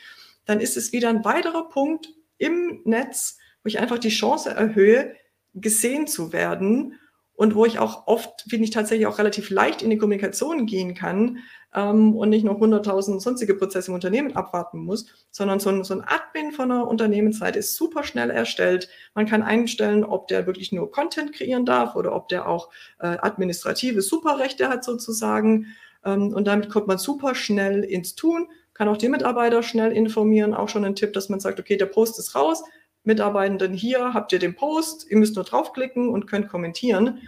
[0.47, 5.15] dann ist es wieder ein weiterer Punkt im Netz, wo ich einfach die Chance erhöhe,
[5.55, 6.99] gesehen zu werden
[7.35, 10.95] und wo ich auch oft, finde ich, tatsächlich auch relativ leicht in die Kommunikation gehen
[10.95, 11.39] kann,
[11.75, 15.95] ähm, und nicht noch 100.000 sonstige Prozesse im Unternehmen abwarten muss, sondern so ein, so
[15.95, 18.89] ein Admin von einer Unternehmensseite ist super schnell erstellt.
[19.15, 23.07] Man kann einstellen, ob der wirklich nur Content kreieren darf oder ob der auch äh,
[23.07, 25.67] administrative Superrechte hat sozusagen.
[26.05, 30.55] Ähm, und damit kommt man super schnell ins Tun, kann auch die Mitarbeiter schnell informieren.
[30.55, 32.63] Auch schon ein Tipp, dass man sagt, okay, der Post ist raus.
[33.05, 37.21] Mitarbeitenden hier habt ihr den Post, ihr müsst nur draufklicken und könnt kommentieren.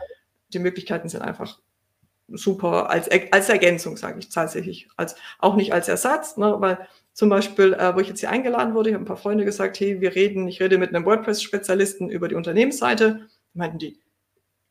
[0.53, 1.61] Die Möglichkeiten sind einfach
[2.29, 7.29] super als, als Ergänzung, sage ich tatsächlich, als, auch nicht als Ersatz, ne, weil zum
[7.29, 10.01] Beispiel, äh, wo ich jetzt hier eingeladen wurde, ich habe ein paar Freunde gesagt, hey,
[10.01, 14.01] wir reden, ich rede mit einem WordPress-Spezialisten über die Unternehmensseite, meinten die,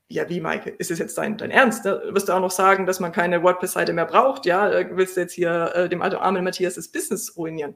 [0.08, 1.86] ja, wie, Maike, ist es jetzt dein, dein Ernst?
[1.86, 2.00] Ne?
[2.10, 4.46] Wirst du auch noch sagen, dass man keine WordPress-Seite mehr braucht?
[4.46, 7.76] Ja, äh, willst du jetzt hier äh, dem armen Matthias das Business ruinieren?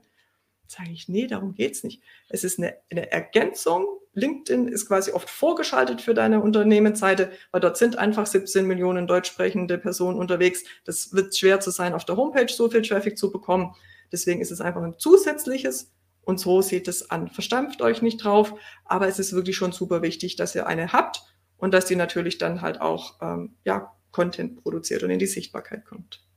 [0.70, 2.04] Sage ich, nee, darum geht's nicht.
[2.30, 3.88] Es ist eine, eine Ergänzung.
[4.14, 9.30] LinkedIn ist quasi oft vorgeschaltet für deine Unternehmensseite, weil dort sind einfach 17 Millionen deutsch
[9.30, 10.64] sprechende Personen unterwegs.
[10.86, 13.74] Das wird schwer zu sein, auf der Homepage so viel Traffic zu bekommen.
[14.12, 17.30] Deswegen ist es einfach ein zusätzliches und so sieht es an.
[17.30, 18.54] Verstampft euch nicht drauf,
[18.86, 21.24] aber es ist wirklich schon super wichtig, dass ihr eine habt
[21.58, 25.84] und dass die natürlich dann halt auch ähm, ja, Content produziert und in die Sichtbarkeit
[25.86, 26.29] kommt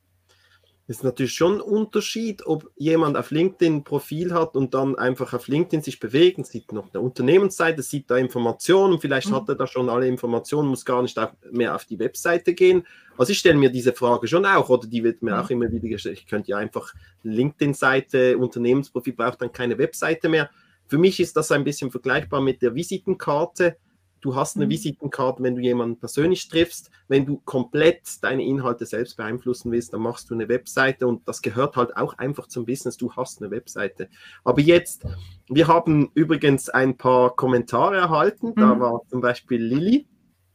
[0.89, 5.33] ist natürlich schon ein Unterschied, ob jemand auf LinkedIn ein Profil hat und dann einfach
[5.33, 9.37] auf LinkedIn sich bewegt und sieht noch eine Unternehmensseite, sieht da Informationen, vielleicht mhm.
[9.37, 11.19] hat er da schon alle Informationen, muss gar nicht
[11.51, 12.85] mehr auf die Webseite gehen.
[13.17, 15.41] Also ich stelle mir diese Frage schon auch, oder die wird mir mhm.
[15.41, 16.93] auch immer wieder gestellt, ich könnte ja einfach
[17.23, 20.51] LinkedIn-Seite, Unternehmensprofil braucht dann keine Webseite mehr.
[20.89, 23.77] Für mich ist das ein bisschen vergleichbar mit der Visitenkarte
[24.23, 24.71] Du hast eine mhm.
[24.71, 26.91] Visitenkarte, wenn du jemanden persönlich triffst.
[27.09, 31.43] Wenn du komplett deine Inhalte selbst beeinflussen willst, dann machst du eine Webseite und das
[31.43, 32.97] gehört halt auch einfach zum Business.
[32.97, 34.09] Du hast eine Webseite.
[34.45, 35.05] Aber jetzt,
[35.49, 38.51] wir haben übrigens ein paar Kommentare erhalten.
[38.51, 38.61] Mhm.
[38.61, 40.07] Da war zum Beispiel Lilly.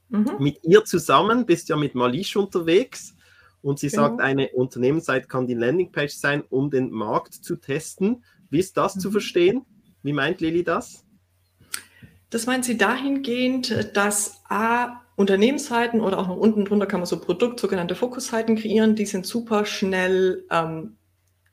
[0.10, 0.38] Mhm.
[0.40, 3.16] Mit ihr zusammen bist ja mit Malish unterwegs.
[3.62, 4.04] Und sie genau.
[4.04, 8.24] sagt, eine Unternehmensseite kann die Landingpage sein, um den Markt zu testen.
[8.50, 9.12] Wie ist das zu mhm.
[9.12, 9.66] verstehen?
[10.04, 11.04] Wie meint Lilly das?
[12.30, 17.20] Das meint sie dahingehend, dass A, Unternehmensseiten oder auch noch unten drunter kann man so
[17.20, 20.98] Produkt, sogenannte Fokusseiten kreieren, die sind super schnell ähm,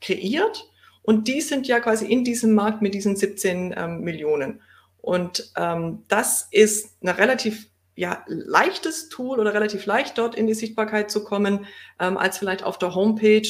[0.01, 0.69] kreiert
[1.01, 4.61] und die sind ja quasi in diesem Markt mit diesen 17 ähm, Millionen.
[4.97, 10.53] Und ähm, das ist ein relativ ja, leichtes Tool oder relativ leicht dort in die
[10.53, 11.65] Sichtbarkeit zu kommen,
[11.99, 13.47] ähm, als vielleicht auf der Homepage,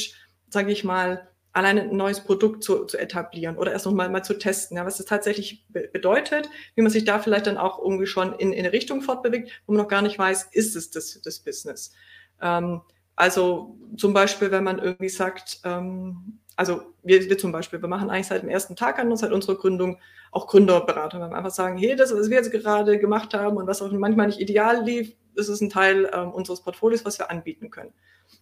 [0.49, 4.37] sage ich mal, allein ein neues Produkt zu, zu etablieren oder erst noch mal, zu
[4.37, 8.07] testen, ja, was es tatsächlich be bedeutet, wie man sich da vielleicht dann auch irgendwie
[8.07, 11.21] schon in, in eine Richtung fortbewegt, wo man noch gar nicht weiß, ist es das,
[11.21, 11.93] das Business.
[12.41, 12.81] Ähm,
[13.15, 18.09] also zum Beispiel, wenn man irgendwie sagt, ähm, also wir, wir zum Beispiel, wir machen
[18.09, 19.97] eigentlich seit dem ersten Tag an uns, seit unserer Gründung
[20.31, 21.21] auch Gründerberatung.
[21.21, 23.91] Wenn wir einfach sagen, hey, das, was wir jetzt gerade gemacht haben und was auch
[23.93, 27.93] manchmal nicht ideal lief, das ist ein Teil ähm, unseres Portfolios, was wir anbieten können.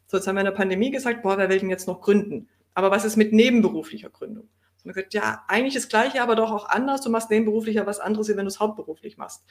[0.07, 2.49] So, jetzt haben wir in der Pandemie gesagt, boah, wer will denn jetzt noch gründen?
[2.73, 4.49] Aber was ist mit nebenberuflicher Gründung?
[4.83, 7.01] Und wir gesagt, ja, eigentlich das Gleiche, aber doch auch anders.
[7.01, 9.43] Du machst nebenberuflicher was anderes, wenn du es hauptberuflich machst.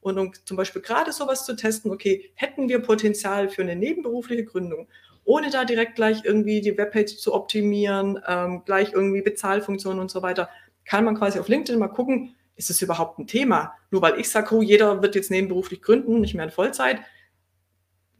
[0.00, 4.44] Und um zum Beispiel gerade sowas zu testen, okay, hätten wir Potenzial für eine nebenberufliche
[4.44, 4.88] Gründung,
[5.24, 10.22] ohne da direkt gleich irgendwie die Webpage zu optimieren, ähm, gleich irgendwie Bezahlfunktionen und so
[10.22, 10.48] weiter,
[10.84, 13.74] kann man quasi auf LinkedIn mal gucken, ist es überhaupt ein Thema?
[13.90, 17.00] Nur weil ich sage, oh, jeder wird jetzt nebenberuflich gründen, nicht mehr in Vollzeit,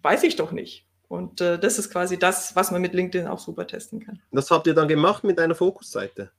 [0.03, 0.87] weiß ich doch nicht.
[1.11, 4.23] Und äh, das ist quasi das, was man mit LinkedIn auch super testen kann.
[4.31, 6.31] Was habt ihr dann gemacht mit einer Fokusseite?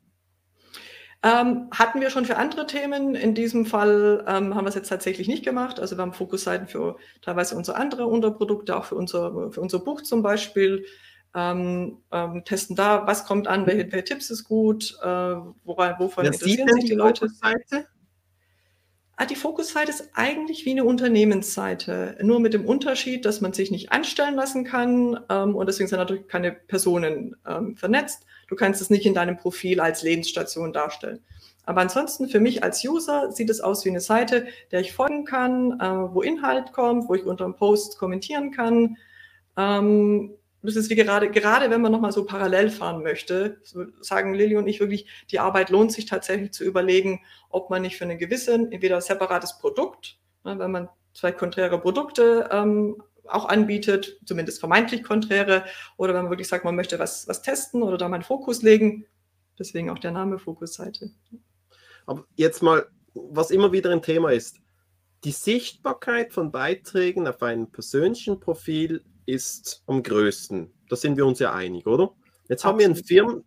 [1.24, 3.14] Ähm, hatten wir schon für andere Themen.
[3.14, 5.82] In diesem Fall ähm, haben wir es jetzt tatsächlich nicht gemacht.
[5.82, 10.04] Also wir haben Fokusseiten für teilweise unsere andere Unterprodukte, auch für unser, für unser Buch
[10.04, 10.86] zum Beispiel.
[11.36, 15.06] Ähm, ähm, testen da, was kommt an, welche, welche Tipps ist gut, äh,
[15.66, 17.28] woran, wovon ja, interessieren sich die Leute.
[17.28, 17.88] Fokusseite?
[19.30, 23.92] Die Fokusseite ist eigentlich wie eine Unternehmensseite, nur mit dem Unterschied, dass man sich nicht
[23.92, 28.26] anstellen lassen kann ähm, und deswegen sind natürlich keine Personen ähm, vernetzt.
[28.48, 31.20] Du kannst es nicht in deinem Profil als Lebensstation darstellen.
[31.66, 35.26] Aber ansonsten für mich als User sieht es aus wie eine Seite, der ich folgen
[35.26, 38.98] kann, äh, wo Inhalt kommt, wo ich unter einem Post kommentieren kann.
[39.56, 43.60] Ähm, das ist wie gerade, gerade wenn man nochmal so parallel fahren möchte,
[44.02, 47.98] sagen Lilly und ich wirklich, die Arbeit lohnt sich tatsächlich zu überlegen, ob man nicht
[47.98, 54.20] für einen gewissen, entweder separates Produkt, ne, wenn man zwei konträre Produkte ähm, auch anbietet,
[54.26, 55.66] zumindest vermeintlich konträre,
[55.98, 58.62] oder wenn man wirklich sagt, man möchte was, was testen oder da mal einen Fokus
[58.62, 59.06] legen.
[59.58, 61.12] Deswegen auch der Name Fokusseite.
[62.06, 64.58] Aber jetzt mal, was immer wieder ein Thema ist,
[65.24, 70.72] die Sichtbarkeit von Beiträgen auf einem persönlichen Profil ist am größten.
[70.90, 72.14] Da sind wir uns ja einig, oder?
[72.50, 73.44] Jetzt haben wir ein Firmen,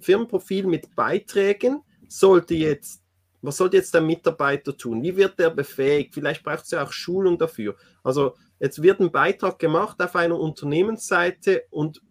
[0.00, 1.82] Firmenprofil mit Beiträgen.
[2.08, 3.02] Sollte jetzt,
[3.42, 5.02] was sollte jetzt der Mitarbeiter tun?
[5.02, 6.14] Wie wird der befähigt?
[6.14, 7.76] Vielleicht braucht es ja auch Schulung dafür.
[8.04, 12.02] Also jetzt wird ein Beitrag gemacht auf einer Unternehmensseite und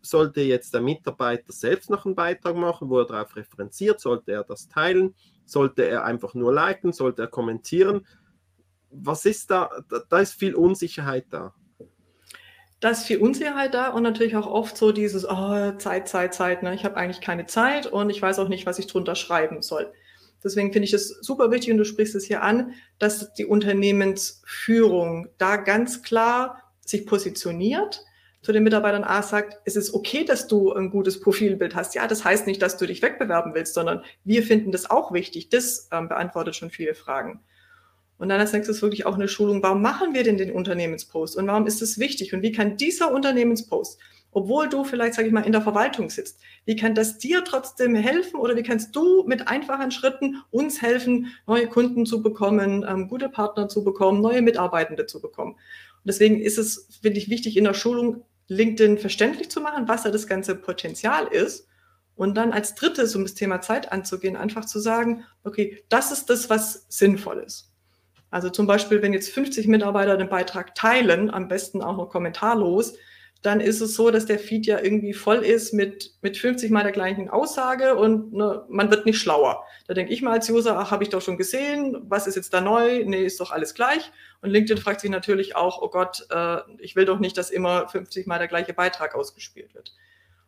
[0.00, 4.44] sollte jetzt der Mitarbeiter selbst noch einen Beitrag machen, wo er darauf referenziert, sollte er
[4.44, 5.14] das teilen,
[5.44, 8.06] sollte er einfach nur liken, sollte er kommentieren.
[8.90, 9.68] Was ist da?
[10.08, 11.54] Da ist viel Unsicherheit da
[12.80, 16.62] da ist viel Unsicherheit da und natürlich auch oft so dieses, oh, Zeit, Zeit, Zeit,
[16.62, 16.74] ne?
[16.74, 19.92] ich habe eigentlich keine Zeit und ich weiß auch nicht, was ich drunter schreiben soll.
[20.42, 25.28] Deswegen finde ich es super wichtig und du sprichst es hier an, dass die Unternehmensführung
[25.36, 28.04] da ganz klar sich positioniert,
[28.42, 31.94] zu den Mitarbeitern A sagt, es ist okay, dass du ein gutes Profilbild hast.
[31.94, 35.50] Ja, das heißt nicht, dass du dich wegbewerben willst, sondern wir finden das auch wichtig.
[35.50, 37.40] Das ähm, beantwortet schon viele Fragen.
[38.20, 41.46] Und dann als nächstes wirklich auch eine Schulung, warum machen wir denn den Unternehmenspost und
[41.46, 43.98] warum ist es wichtig und wie kann dieser Unternehmenspost,
[44.30, 47.94] obwohl du vielleicht, sage ich mal, in der Verwaltung sitzt, wie kann das dir trotzdem
[47.94, 53.08] helfen oder wie kannst du mit einfachen Schritten uns helfen, neue Kunden zu bekommen, ähm,
[53.08, 55.52] gute Partner zu bekommen, neue Mitarbeitende zu bekommen.
[55.52, 60.02] Und deswegen ist es, finde ich, wichtig, in der Schulung LinkedIn verständlich zu machen, was
[60.02, 61.66] da das ganze Potenzial ist.
[62.16, 66.28] Und dann als drittes, um das Thema Zeit anzugehen, einfach zu sagen, okay, das ist
[66.28, 67.69] das, was sinnvoll ist.
[68.30, 72.94] Also zum Beispiel, wenn jetzt 50 Mitarbeiter den Beitrag teilen, am besten auch noch kommentarlos,
[73.42, 76.82] dann ist es so, dass der Feed ja irgendwie voll ist mit, mit 50 mal
[76.82, 79.64] der gleichen Aussage und ne, man wird nicht schlauer.
[79.86, 82.52] Da denke ich mal als User, ach, habe ich doch schon gesehen, was ist jetzt
[82.52, 83.02] da neu?
[83.06, 84.12] Nee, ist doch alles gleich.
[84.42, 87.88] Und LinkedIn fragt sich natürlich auch, oh Gott, äh, ich will doch nicht, dass immer
[87.88, 89.94] 50 mal der gleiche Beitrag ausgespielt wird.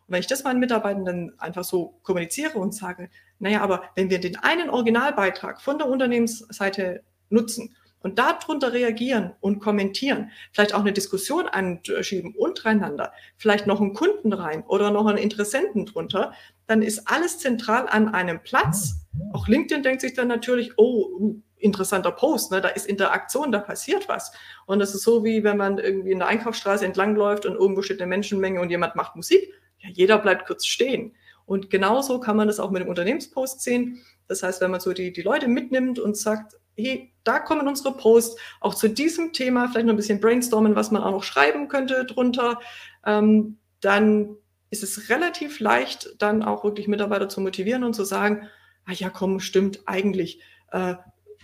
[0.06, 4.20] Und wenn ich das meinen Mitarbeitenden einfach so kommuniziere und sage, naja, aber wenn wir
[4.20, 10.92] den einen Originalbeitrag von der Unternehmensseite nutzen und darunter reagieren und kommentieren, vielleicht auch eine
[10.92, 16.32] Diskussion anschieben untereinander, vielleicht noch einen Kunden rein oder noch einen Interessenten drunter,
[16.66, 19.06] dann ist alles zentral an einem Platz.
[19.32, 22.60] Auch LinkedIn denkt sich dann natürlich, oh, interessanter Post, ne?
[22.60, 24.32] da ist Interaktion, da passiert was.
[24.66, 28.00] Und das ist so, wie wenn man irgendwie in der Einkaufsstraße entlangläuft und irgendwo steht
[28.00, 29.52] eine Menschenmenge und jemand macht Musik.
[29.78, 31.14] Ja, jeder bleibt kurz stehen.
[31.46, 34.02] Und genauso kann man das auch mit dem Unternehmenspost sehen.
[34.28, 37.96] Das heißt, wenn man so die, die Leute mitnimmt und sagt, hey, da kommen unsere
[37.96, 41.68] Posts auch zu diesem Thema, vielleicht noch ein bisschen brainstormen, was man auch noch schreiben
[41.68, 42.60] könnte drunter,
[43.06, 44.36] ähm, dann
[44.70, 48.48] ist es relativ leicht, dann auch wirklich Mitarbeiter zu motivieren und zu sagen,
[48.86, 50.94] ah ja, komm, stimmt, eigentlich, äh,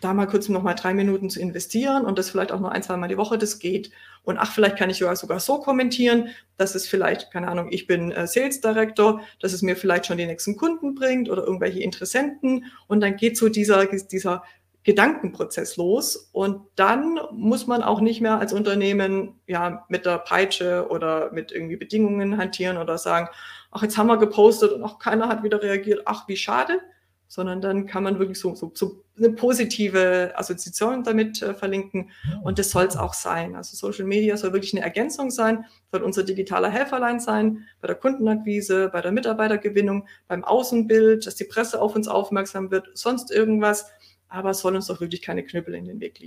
[0.01, 2.83] da mal kurz noch mal drei Minuten zu investieren und das vielleicht auch nur ein,
[2.83, 3.91] zwei Mal die Woche, das geht.
[4.23, 7.87] Und ach, vielleicht kann ich sogar, sogar so kommentieren, dass es vielleicht, keine Ahnung, ich
[7.87, 11.81] bin äh, Sales Director, dass es mir vielleicht schon die nächsten Kunden bringt oder irgendwelche
[11.81, 12.67] Interessenten.
[12.87, 14.43] Und dann geht so dieser, dieser
[14.85, 16.31] Gedankenprozess los.
[16.33, 21.53] Und dann muss man auch nicht mehr als Unternehmen ja mit der Peitsche oder mit
[21.53, 23.29] irgendwie Bedingungen hantieren oder sagen,
[23.71, 26.81] ach, jetzt haben wir gepostet und auch keiner hat wieder reagiert, ach, wie schade,
[27.29, 32.11] sondern dann kann man wirklich so, so, so eine positive Assoziation damit äh, verlinken
[32.43, 33.55] und das soll es auch sein.
[33.55, 37.97] Also Social Media soll wirklich eine Ergänzung sein, soll unser digitaler Helferlein sein, bei der
[37.97, 43.91] Kundenakquise, bei der Mitarbeitergewinnung, beim Außenbild, dass die Presse auf uns aufmerksam wird, sonst irgendwas,
[44.29, 46.21] aber soll uns doch wirklich keine Knüppel in den Weg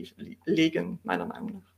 [0.45, 1.73] legen, meiner Meinung nach.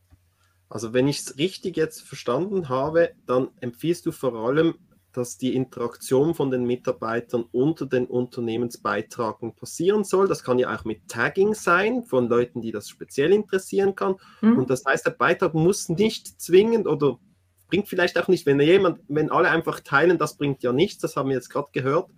[0.70, 4.76] Also wenn ich es richtig jetzt verstanden habe, dann empfiehlst du vor allem
[5.14, 10.28] dass die Interaktion von den Mitarbeitern unter den Unternehmensbeitragen passieren soll.
[10.28, 14.16] Das kann ja auch mit Tagging sein von Leuten, die das speziell interessieren kann.
[14.42, 14.58] Mhm.
[14.58, 17.20] Und das heißt, der Beitrag muss nicht zwingend oder
[17.68, 21.16] bringt vielleicht auch nicht, wenn jemand, wenn alle einfach teilen, das bringt ja nichts, das
[21.16, 22.10] haben wir jetzt gerade gehört.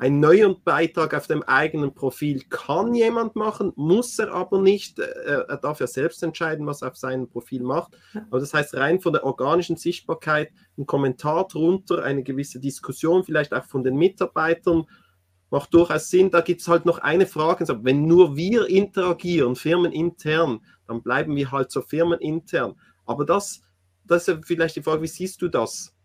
[0.00, 4.98] Ein neuer Beitrag auf dem eigenen Profil kann jemand machen, muss er aber nicht.
[4.98, 7.96] Äh, er darf ja selbst entscheiden, was er auf seinem Profil macht.
[8.30, 13.54] Aber das heißt, rein von der organischen Sichtbarkeit, ein Kommentar drunter, eine gewisse Diskussion, vielleicht
[13.54, 14.86] auch von den Mitarbeitern,
[15.50, 16.30] macht durchaus Sinn.
[16.30, 17.66] Da gibt es halt noch eine Frage.
[17.82, 22.74] Wenn nur wir interagieren, firmenintern, dann bleiben wir halt so firmenintern.
[23.04, 23.62] Aber das,
[24.04, 25.95] das ist vielleicht die Frage, wie siehst du das?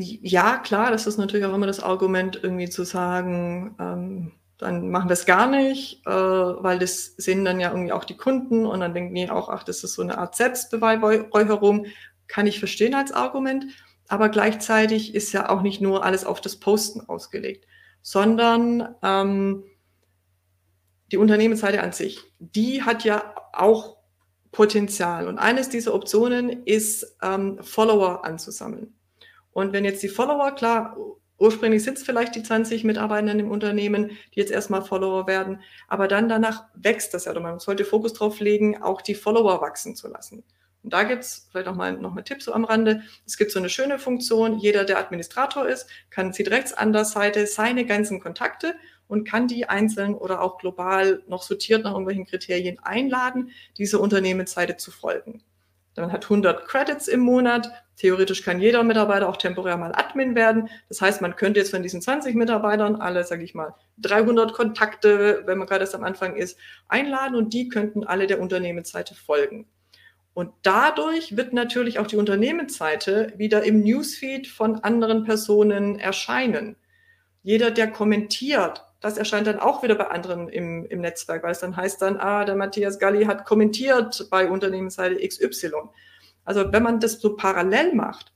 [0.00, 5.08] Ja, klar, das ist natürlich auch immer das Argument, irgendwie zu sagen, ähm, dann machen
[5.08, 8.80] wir es gar nicht, äh, weil das sehen dann ja irgendwie auch die Kunden und
[8.80, 11.86] dann denken die auch, ach, das ist so eine Art Selbstbeweihräucherung.
[12.28, 13.66] Kann ich verstehen als Argument,
[14.06, 17.66] aber gleichzeitig ist ja auch nicht nur alles auf das Posten ausgelegt,
[18.02, 19.64] sondern ähm,
[21.10, 23.96] die Unternehmensseite an sich, die hat ja auch
[24.52, 25.26] Potenzial.
[25.26, 28.94] Und eines dieser Optionen ist, ähm, Follower anzusammeln.
[29.58, 30.96] Und wenn jetzt die Follower, klar,
[31.36, 36.06] ursprünglich sind es vielleicht die 20 Mitarbeitenden im Unternehmen, die jetzt erstmal Follower werden, aber
[36.06, 37.32] dann danach wächst das ja.
[37.32, 40.44] Und man sollte Fokus drauf legen, auch die Follower wachsen zu lassen.
[40.84, 43.02] Und da gibt es vielleicht noch mal, noch mal Tipp so am Rande.
[43.26, 47.04] Es gibt so eine schöne Funktion, jeder, der Administrator ist, kann sieht rechts an der
[47.04, 48.76] Seite seine ganzen Kontakte
[49.08, 54.76] und kann die einzeln oder auch global noch sortiert nach irgendwelchen Kriterien einladen, diese Unternehmensseite
[54.76, 55.42] zu folgen.
[56.00, 57.70] Man hat 100 Credits im Monat.
[57.96, 60.68] Theoretisch kann jeder Mitarbeiter auch temporär mal Admin werden.
[60.88, 65.42] Das heißt, man könnte jetzt von diesen 20 Mitarbeitern alle, sage ich mal, 300 Kontakte,
[65.46, 69.66] wenn man gerade erst am Anfang ist, einladen und die könnten alle der Unternehmensseite folgen.
[70.34, 76.76] Und dadurch wird natürlich auch die Unternehmensseite wieder im Newsfeed von anderen Personen erscheinen.
[77.42, 81.60] Jeder, der kommentiert, das erscheint dann auch wieder bei anderen im, im Netzwerk, weil es
[81.60, 85.72] dann heißt dann, ah, der Matthias Galli hat kommentiert bei Unternehmensseite XY.
[86.44, 88.32] Also wenn man das so parallel macht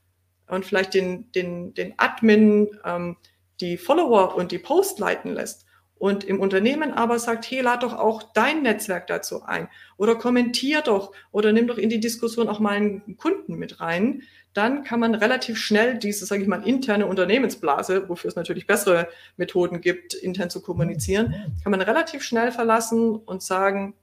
[0.47, 3.17] und vielleicht den, den, den Admin ähm,
[3.59, 7.93] die Follower und die Post leiten lässt und im Unternehmen aber sagt, hey, lad doch
[7.93, 12.59] auch dein Netzwerk dazu ein oder kommentier doch oder nimm doch in die Diskussion auch
[12.59, 14.23] mal einen Kunden mit rein,
[14.53, 19.07] dann kann man relativ schnell diese, sage ich mal, interne Unternehmensblase, wofür es natürlich bessere
[19.35, 21.33] Methoden gibt, intern zu kommunizieren,
[21.63, 23.95] kann man relativ schnell verlassen und sagen,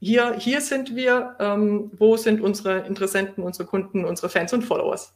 [0.00, 5.14] hier, hier sind wir, ähm, wo sind unsere Interessenten, unsere Kunden, unsere Fans und Followers.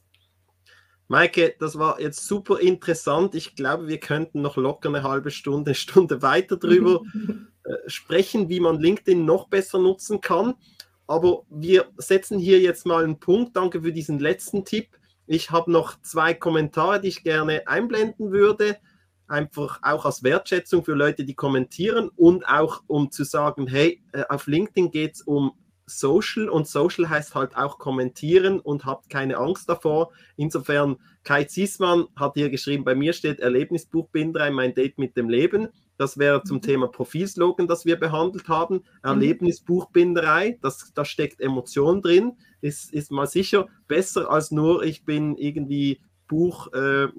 [1.07, 3.35] Maike, das war jetzt super interessant.
[3.35, 7.01] Ich glaube, wir könnten noch locker eine halbe Stunde, Stunde weiter drüber
[7.63, 10.55] äh, sprechen, wie man LinkedIn noch besser nutzen kann.
[11.09, 13.55] Aber wir setzen hier jetzt mal einen Punkt.
[13.55, 14.89] Danke für diesen letzten Tipp.
[15.25, 18.77] Ich habe noch zwei Kommentare, die ich gerne einblenden würde.
[19.27, 24.23] Einfach auch als Wertschätzung für Leute, die kommentieren und auch um zu sagen, hey, äh,
[24.29, 25.53] auf LinkedIn geht es um
[25.87, 30.11] Social und Social heißt halt auch kommentieren und habt keine Angst davor.
[30.35, 35.69] Insofern, Kai Ziesmann hat hier geschrieben, bei mir steht Erlebnisbuchbinderei, mein Date mit dem Leben.
[35.99, 36.61] Das wäre zum mhm.
[36.61, 38.75] Thema Profilslogan, das wir behandelt haben.
[38.75, 38.83] Mhm.
[39.03, 42.37] Erlebnisbuchbinderei, das, da steckt Emotion drin.
[42.61, 47.09] Ist, ist mal sicher besser als nur, ich bin irgendwie Buch, äh,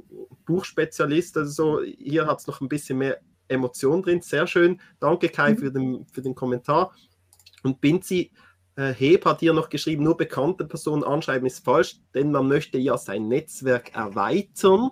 [0.47, 1.37] Buchspezialist.
[1.37, 4.23] Also so, hier hat es noch ein bisschen mehr Emotion drin.
[4.23, 4.81] Sehr schön.
[4.99, 5.59] Danke, Kai, mhm.
[5.59, 6.95] für, den, für den Kommentar.
[7.63, 8.33] Und Binzi
[8.77, 12.79] äh, Heb hat hier noch geschrieben, nur bekannte Personen anschreiben ist falsch, denn man möchte
[12.79, 14.89] ja sein Netzwerk erweitern.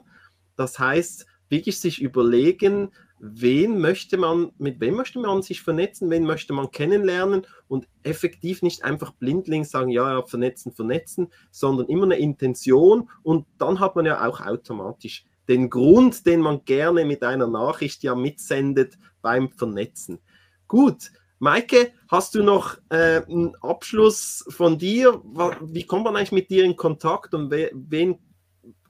[0.56, 2.90] Das heißt, wirklich sich überlegen,
[3.20, 8.62] wen möchte man, mit wem möchte man sich vernetzen, wen möchte man kennenlernen und effektiv
[8.62, 13.96] nicht einfach blindlings sagen, ja, ja, vernetzen, vernetzen, sondern immer eine Intention und dann hat
[13.96, 19.50] man ja auch automatisch den Grund, den man gerne mit einer Nachricht ja mitsendet beim
[19.50, 20.18] Vernetzen.
[20.66, 21.10] Gut.
[21.40, 25.22] Maike, hast du noch äh, einen Abschluss von dir?
[25.62, 28.18] Wie kommt man eigentlich mit dir in Kontakt und we wen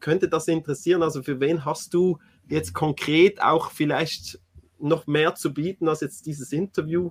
[0.00, 1.02] könnte das interessieren?
[1.02, 2.18] Also für wen hast du
[2.48, 4.38] jetzt konkret auch vielleicht
[4.78, 7.10] noch mehr zu bieten als jetzt dieses Interview?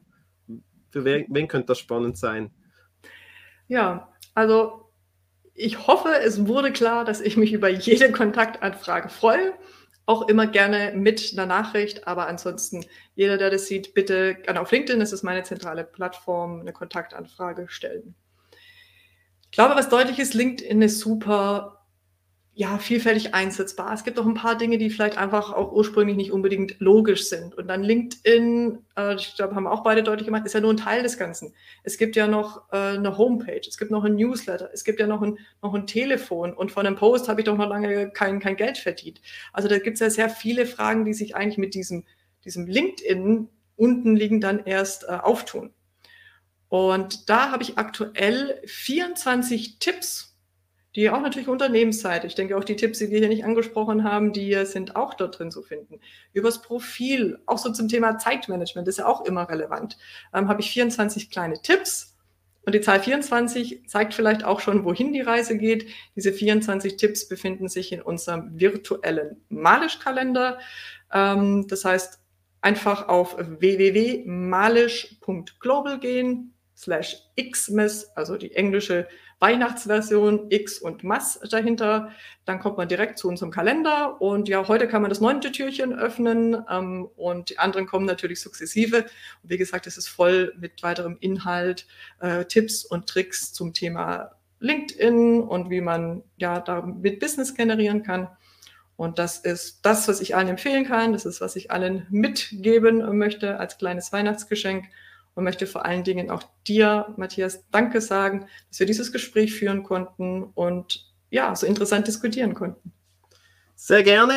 [0.90, 2.52] Für wen, wen könnte das spannend sein?
[3.68, 4.92] Ja, also
[5.54, 9.54] ich hoffe, es wurde klar, dass ich mich über jede Kontaktanfrage freue.
[10.06, 12.86] Auch immer gerne mit einer Nachricht, aber ansonsten,
[13.16, 17.68] jeder, der das sieht, bitte gerne auf LinkedIn, das ist meine zentrale Plattform, eine Kontaktanfrage
[17.68, 18.16] stellen.
[19.46, 21.77] Ich glaube, was deutlich ist, LinkedIn ist super
[22.60, 23.94] ja, vielfältig einsetzbar.
[23.94, 27.54] Es gibt auch ein paar Dinge, die vielleicht einfach auch ursprünglich nicht unbedingt logisch sind.
[27.54, 30.78] Und dann LinkedIn, äh, ich glaube, haben auch beide deutlich gemacht, ist ja nur ein
[30.78, 31.54] Teil des Ganzen.
[31.84, 35.06] Es gibt ja noch äh, eine Homepage, es gibt noch ein Newsletter, es gibt ja
[35.06, 38.40] noch ein, noch ein Telefon und von einem Post habe ich doch noch lange kein,
[38.40, 39.22] kein Geld verdient.
[39.54, 42.06] Also da gibt es ja sehr viele Fragen, die sich eigentlich mit diesem,
[42.44, 45.76] diesem LinkedIn unten liegen dann erst äh, auftun.
[46.70, 50.37] Und da habe ich aktuell 24 Tipps
[50.98, 52.26] die auch natürlich Unternehmensseite.
[52.26, 55.38] Ich denke auch die Tipps, die wir hier nicht angesprochen haben, die sind auch dort
[55.38, 56.00] drin zu finden.
[56.34, 60.00] Übers Profil, auch so zum Thema Zeitmanagement, ist ja auch immer relevant.
[60.34, 62.18] Ähm, habe ich 24 kleine Tipps.
[62.66, 65.86] Und die Zahl 24 zeigt vielleicht auch schon, wohin die Reise geht.
[66.16, 70.58] Diese 24 Tipps befinden sich in unserem virtuellen Malisch-Kalender.
[71.14, 72.20] Ähm, das heißt,
[72.62, 79.08] einfach auf www.malisch.global gehen, slash xmas, also die englische
[79.40, 82.12] Weihnachtsversion X und Mass dahinter.
[82.46, 85.94] Dann kommt man direkt zu unserem Kalender und ja, heute kann man das neunte Türchen
[85.94, 89.04] öffnen ähm, und die anderen kommen natürlich sukzessive.
[89.44, 91.86] Und wie gesagt, es ist voll mit weiterem Inhalt,
[92.20, 98.30] äh, Tipps und Tricks zum Thema LinkedIn und wie man ja damit Business generieren kann.
[98.96, 101.14] Und das ist das, was ich allen empfehlen kann.
[101.14, 104.86] Das ist, was ich allen mitgeben möchte als kleines Weihnachtsgeschenk
[105.38, 109.84] und möchte vor allen Dingen auch dir, Matthias, Danke sagen, dass wir dieses Gespräch führen
[109.84, 112.92] konnten und ja, so interessant diskutieren konnten.
[113.76, 114.34] Sehr gerne.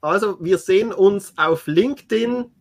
[0.00, 2.52] Also, wir sehen uns auf LinkedIn.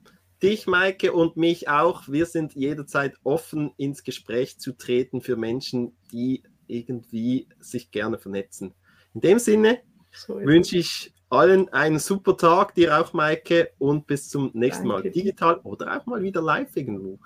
[0.41, 2.07] Dich, Maike, und mich auch.
[2.07, 8.73] Wir sind jederzeit offen, ins Gespräch zu treten für Menschen, die irgendwie sich gerne vernetzen.
[9.13, 14.29] In dem Sinne so wünsche ich allen einen super Tag, dir auch, Maike, und bis
[14.29, 15.07] zum nächsten Danke.
[15.07, 15.11] Mal.
[15.11, 17.19] Digital oder auch mal wieder live irgendwo.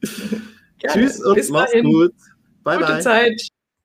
[0.86, 2.14] Tschüss und mach's gut.
[2.62, 3.00] Bye, Gute bye.
[3.00, 3.48] Zeit.